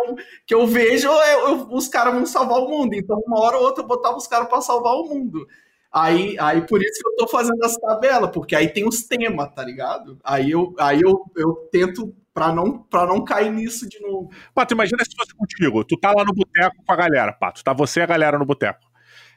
[0.45, 2.93] que eu vejo, eu, eu, os caras vão salvar o mundo.
[2.93, 5.45] Então, uma hora ou outra, eu botava os caras para salvar o mundo.
[5.91, 9.53] Aí, aí por isso que eu tô fazendo essa tabela, porque aí tem os temas,
[9.53, 10.19] tá ligado?
[10.23, 14.29] Aí eu, aí eu, eu tento pra não, pra não cair nisso de novo.
[14.53, 15.83] Pato, imagina se fosse contigo.
[15.83, 17.63] Tu tá lá no boteco com a galera, Pato.
[17.63, 18.79] Tá você e a galera no boteco.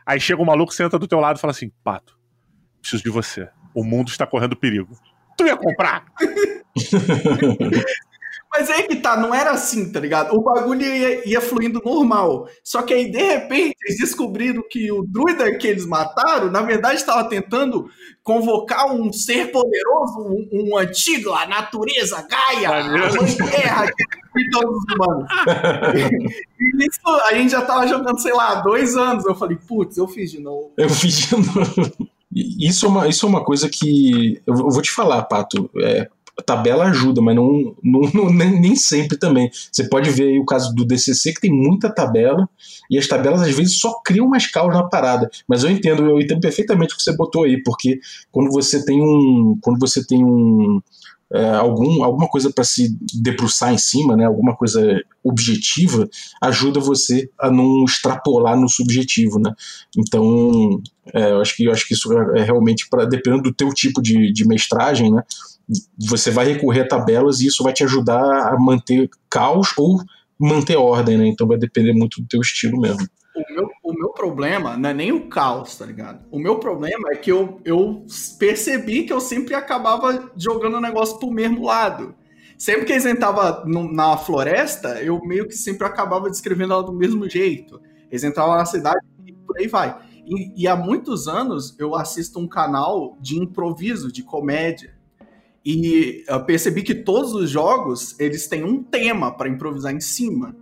[0.05, 2.19] Aí chega um maluco, senta do teu lado e fala assim: Pato,
[2.79, 3.49] preciso de você.
[3.75, 4.95] O mundo está correndo perigo.
[5.35, 6.05] Tu ia comprar?
[8.53, 10.35] Mas aí que tá, não era assim, tá ligado?
[10.35, 12.49] O bagulho ia, ia, fluindo normal.
[12.65, 16.97] Só que aí, de repente, eles descobriram que o druida que eles mataram, na verdade,
[16.97, 17.89] estava tentando
[18.25, 24.77] convocar um ser poderoso, um, um antigo, a natureza, Gaia, a mãe terra, que todos
[24.77, 25.29] os humanos.
[26.59, 29.25] e isso, a gente já tava jogando, sei lá, dois anos.
[29.25, 30.73] Eu falei, putz, eu fiz de novo.
[30.77, 32.11] Eu fiz de novo.
[32.33, 35.69] Isso é uma, isso é uma coisa que eu vou te falar, Pato.
[35.83, 39.51] É, a tabela ajuda, mas não, não, não nem, nem, sempre também.
[39.71, 42.49] Você pode ver o caso do DCC, que tem muita tabela,
[42.91, 45.31] e as tabelas às vezes só criam mais caos na parada.
[45.47, 48.01] Mas eu entendo, eu entendo perfeitamente o que você botou aí, porque
[48.33, 49.59] quando você tem um.
[49.61, 50.81] Quando você tem um.
[51.33, 56.09] É, algum, alguma coisa para se debruçar em cima, né, alguma coisa objetiva,
[56.43, 59.39] ajuda você a não extrapolar no subjetivo.
[59.39, 59.53] Né?
[59.97, 60.83] Então,
[61.15, 63.69] é, eu, acho que, eu acho que isso é, é realmente, para dependendo do teu
[63.69, 65.23] tipo de, de mestragem, né,
[65.97, 70.01] você vai recorrer a tabelas e isso vai te ajudar a manter caos ou
[70.39, 71.27] manter ordem, né?
[71.27, 73.07] Então vai depender muito do teu estilo mesmo.
[73.35, 76.27] O meu, o meu problema não é nem o caos, tá ligado?
[76.31, 78.05] O meu problema é que eu, eu
[78.39, 82.15] percebi que eu sempre acabava jogando o negócio pro mesmo lado.
[82.59, 87.29] Sempre que eles entravam na floresta, eu meio que sempre acabava descrevendo ela do mesmo
[87.29, 87.81] jeito.
[88.11, 89.97] Eles entravam na cidade e por aí vai.
[90.27, 94.95] E, e há muitos anos eu assisto um canal de improviso, de comédia.
[95.65, 100.55] E eu percebi que todos os jogos, eles têm um tema para improvisar em cima.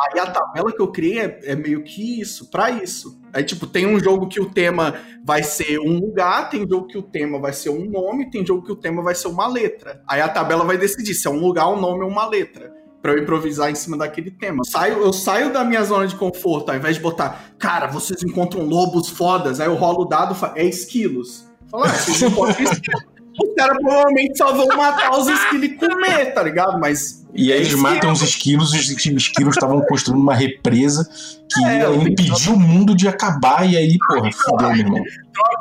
[0.00, 3.20] Aí a tabela que eu criei é, é meio que isso, para isso.
[3.32, 4.94] Aí, tipo, tem um jogo que o tema
[5.24, 8.64] vai ser um lugar, tem jogo que o tema vai ser um nome, tem jogo
[8.64, 10.02] que o tema vai ser uma letra.
[10.08, 12.72] Aí a tabela vai decidir se é um lugar, um nome ou uma letra.
[13.00, 14.62] Pra eu improvisar em cima daquele tema.
[14.64, 18.62] Saio, eu saio da minha zona de conforto, ao invés de botar, cara, vocês encontram
[18.64, 21.48] lobos fodas, aí eu rolo o dado, é esquilos.
[21.70, 23.04] Fala, ah, vocês encontram esquilos
[23.38, 26.78] os caras provavelmente só vão matar os esquilos e comer, tá ligado?
[26.78, 27.19] Mas.
[27.34, 31.08] E aí eles matam os esquilos, os esquilos estavam construindo uma represa
[31.52, 35.02] que é, ia impedir o mundo de acabar, e aí, porra, fudeu, meu irmão.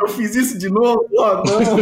[0.01, 1.05] Eu fiz isso de novo?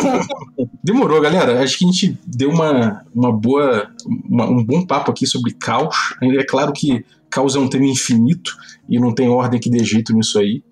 [0.83, 1.61] Demorou, galera.
[1.61, 3.89] Acho que a gente deu uma, uma boa.
[4.29, 5.95] Uma, um bom papo aqui sobre caos.
[6.21, 8.55] É claro que caos é um tema infinito
[8.87, 10.63] e não tem ordem que dê jeito nisso aí.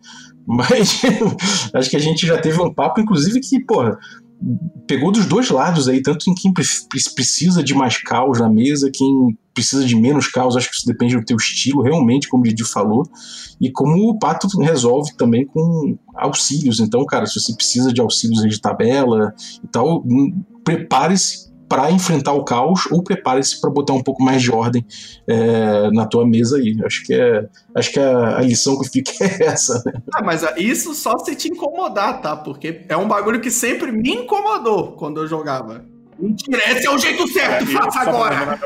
[0.46, 1.02] Mas
[1.74, 3.98] acho que a gente já teve um papo, inclusive, que, porra,
[4.88, 9.38] pegou dos dois lados aí, tanto em quem precisa de mais caos na mesa, quem
[9.54, 12.64] precisa de menos caos, acho que isso depende do teu estilo, realmente, como o Didi
[12.64, 13.04] falou,
[13.60, 16.80] e como o Pato resolve também com auxílios.
[16.80, 19.34] Então, cara, se você precisa de auxílios de tabela
[19.64, 24.42] e tal, hum, prepare-se para enfrentar o caos ou prepare-se para botar um pouco mais
[24.42, 24.86] de ordem
[25.28, 26.78] é, na tua mesa aí.
[26.86, 27.46] Acho que é,
[27.76, 29.84] acho que a, a lição que fica é essa.
[29.86, 29.92] Né?
[30.14, 32.34] Ah, mas isso só se te incomodar, tá?
[32.34, 35.84] Porque é um bagulho que sempre me incomodou quando eu jogava.
[36.18, 38.58] Mentira, esse é o jeito certo, é, faça agora!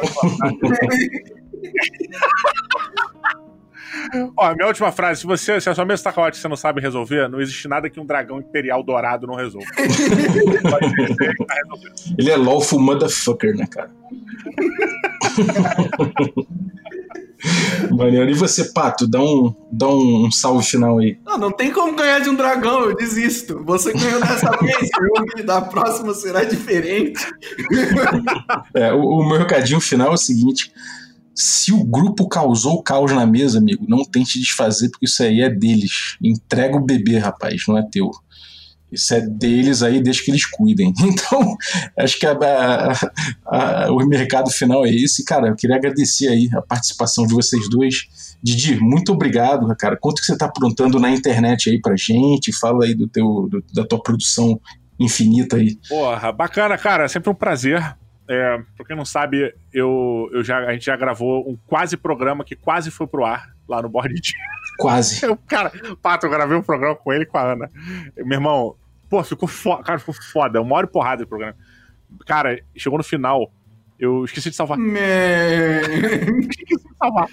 [4.35, 6.55] Ó, minha última frase: se, você, se a sua mesa tá caótica e você não
[6.55, 9.67] sabe resolver, não existe nada que um dragão imperial dourado não resolva.
[12.17, 13.89] Ele é lawful motherfucker, né, cara?
[17.91, 18.29] Maneiro.
[18.29, 21.17] E você, Pato, dá um, dá um, salve final aí.
[21.25, 23.63] Não, não tem como ganhar de um dragão, eu desisto.
[23.63, 24.89] Você ganhou dessa vez,
[25.37, 27.25] o da próxima será diferente.
[28.73, 30.71] É, o, o meu recadinho final é o seguinte:
[31.41, 35.49] se o grupo causou caos na mesa, amigo, não tente desfazer, porque isso aí é
[35.49, 36.17] deles.
[36.21, 38.11] Entrega o bebê, rapaz, não é teu.
[38.91, 40.93] Isso é deles aí, deixa que eles cuidem.
[41.01, 41.55] Então,
[41.97, 45.23] acho que a, a, a, o mercado final é esse.
[45.23, 48.35] Cara, eu queria agradecer aí a participação de vocês dois.
[48.43, 49.95] Didi, muito obrigado, cara.
[49.95, 52.51] Quanto que você está aprontando na internet aí pra gente?
[52.51, 54.59] Fala aí do teu, do, da tua produção
[54.99, 55.77] infinita aí.
[55.87, 57.07] Porra, bacana, cara.
[57.07, 57.95] Sempre um prazer
[58.29, 62.45] é, pra quem não sabe, eu, eu já, a gente já gravou um quase programa
[62.45, 64.13] que quase foi pro ar lá no Board
[64.77, 65.25] Quase.
[65.25, 65.71] Eu, cara,
[66.01, 67.71] Pato, eu gravei um programa com ele e com a Ana.
[68.17, 68.75] Meu irmão,
[69.09, 69.83] pô, ficou foda.
[69.83, 70.61] Cara, ficou foda.
[70.61, 71.55] Uma hora e porrada de programa.
[72.25, 73.51] Cara, chegou no final.
[73.99, 74.77] Eu esqueci de salvar.
[74.79, 77.27] esqueci de salvar.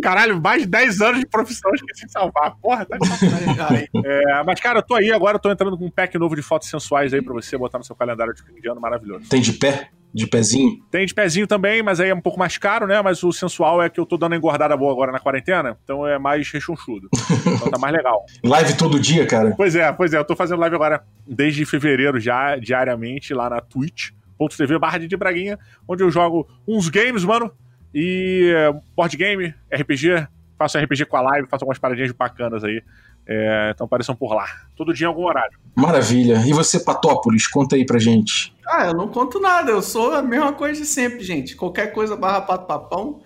[0.00, 2.54] Caralho, mais de 10 anos de profissão, eu esqueci de salvar.
[2.62, 5.90] Porra, tá de é, Mas, cara, eu tô aí agora, eu tô entrando com um
[5.90, 8.68] pack novo de fotos sensuais aí pra você botar no seu calendário de fim de
[8.68, 9.28] ano maravilhoso.
[9.28, 9.90] Tem de pé?
[10.14, 10.78] De pezinho?
[10.92, 13.02] Tem de pezinho também, mas aí é um pouco mais caro, né?
[13.02, 16.20] Mas o sensual é que eu tô dando engordada boa agora na quarentena, então é
[16.20, 17.08] mais rechonchudo.
[17.44, 18.24] então tá mais legal.
[18.44, 19.52] Live todo dia, cara?
[19.56, 20.18] Pois é, pois é.
[20.18, 25.58] Eu tô fazendo live agora desde fevereiro já, diariamente, lá na twitch.tv barra de Braguinha,
[25.88, 27.50] onde eu jogo uns games, mano,
[27.92, 28.52] e
[28.96, 32.80] board game, RPG, faço RPG com a live, faço algumas paradinhas bacanas aí
[33.26, 34.46] É, então apareçam por lá.
[34.76, 35.58] Todo dia em algum horário.
[35.74, 36.44] Maravilha.
[36.46, 38.53] E você, Patópolis, conta aí pra gente.
[38.66, 41.56] Ah, eu não conto nada, eu sou a mesma coisa de sempre, gente.
[41.56, 43.22] Qualquer coisa barra pato papão,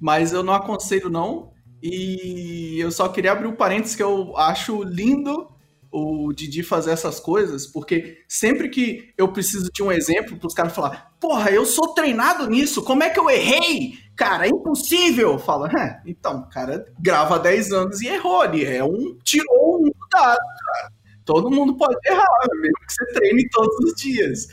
[0.00, 1.52] mas eu não aconselho não.
[1.82, 5.48] E eu só queria abrir um parênteses que eu acho lindo
[5.96, 10.54] o Didi fazer essas coisas, porque sempre que eu preciso de um exemplo para os
[10.54, 13.94] caras falar, porra, eu sou treinado nisso, como é que eu errei?
[14.16, 15.38] Cara, é impossível.
[15.38, 19.90] Fala, é, então, o cara grava 10 anos e errou ali, é um, tirou um
[20.10, 20.92] dado, cara.
[21.24, 24.48] Todo mundo pode errar, mesmo que você treine todos os dias.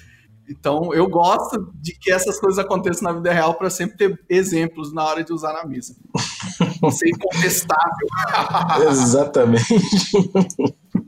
[0.52, 4.94] Então, eu gosto de que essas coisas aconteçam na vida real para sempre ter exemplos
[4.94, 5.96] na hora de usar na mesa.
[6.92, 8.08] Ser incontestável.
[8.90, 9.64] Exatamente.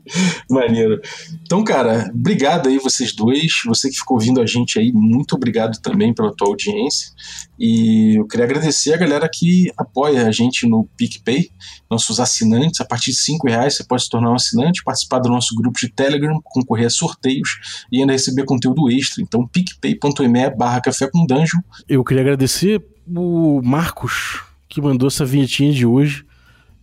[0.50, 1.00] Maneiro.
[1.42, 3.62] Então, cara, obrigado aí vocês dois.
[3.66, 7.10] Você que ficou ouvindo a gente aí, muito obrigado também pela tua audiência.
[7.58, 11.50] E eu queria agradecer a galera que apoia a gente no PicPay,
[11.90, 12.80] nossos assinantes.
[12.80, 15.78] A partir de cinco reais você pode se tornar um assinante, participar do nosso grupo
[15.78, 19.22] de Telegram, concorrer a sorteios e ainda receber conteúdo extra.
[19.22, 21.60] Então, picpay.me barra café com dungeon.
[21.88, 26.24] Eu queria agradecer o Marcos, que mandou essa vinhetinha de hoje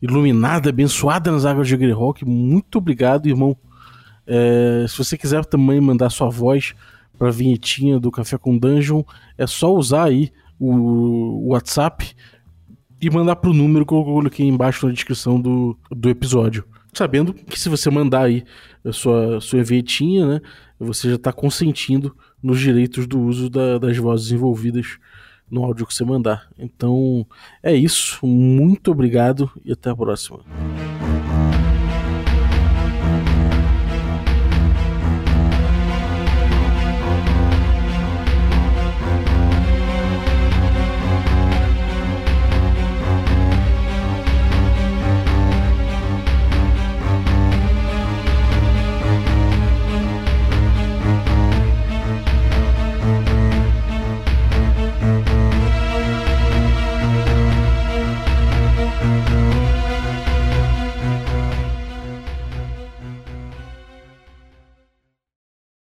[0.02, 2.26] iluminada, abençoada nas águas de Greyhawk.
[2.26, 3.56] Muito obrigado, irmão.
[4.26, 6.74] É, se você quiser também mandar sua voz
[7.18, 9.04] para a vinhetinha do Café com Dungeon,
[9.38, 12.16] é só usar aí o, WhatsApp
[13.00, 16.64] e mandar para o número que eu coloquei embaixo na descrição do, do episódio.
[16.94, 18.44] Sabendo que se você mandar aí
[18.84, 20.42] a sua, sua vinhetinha, né,
[20.80, 24.98] você já está consentindo nos direitos do uso da, das vozes envolvidas
[25.52, 26.48] no áudio que você mandar.
[26.58, 27.26] Então
[27.62, 28.26] é isso.
[28.26, 30.40] Muito obrigado e até a próxima.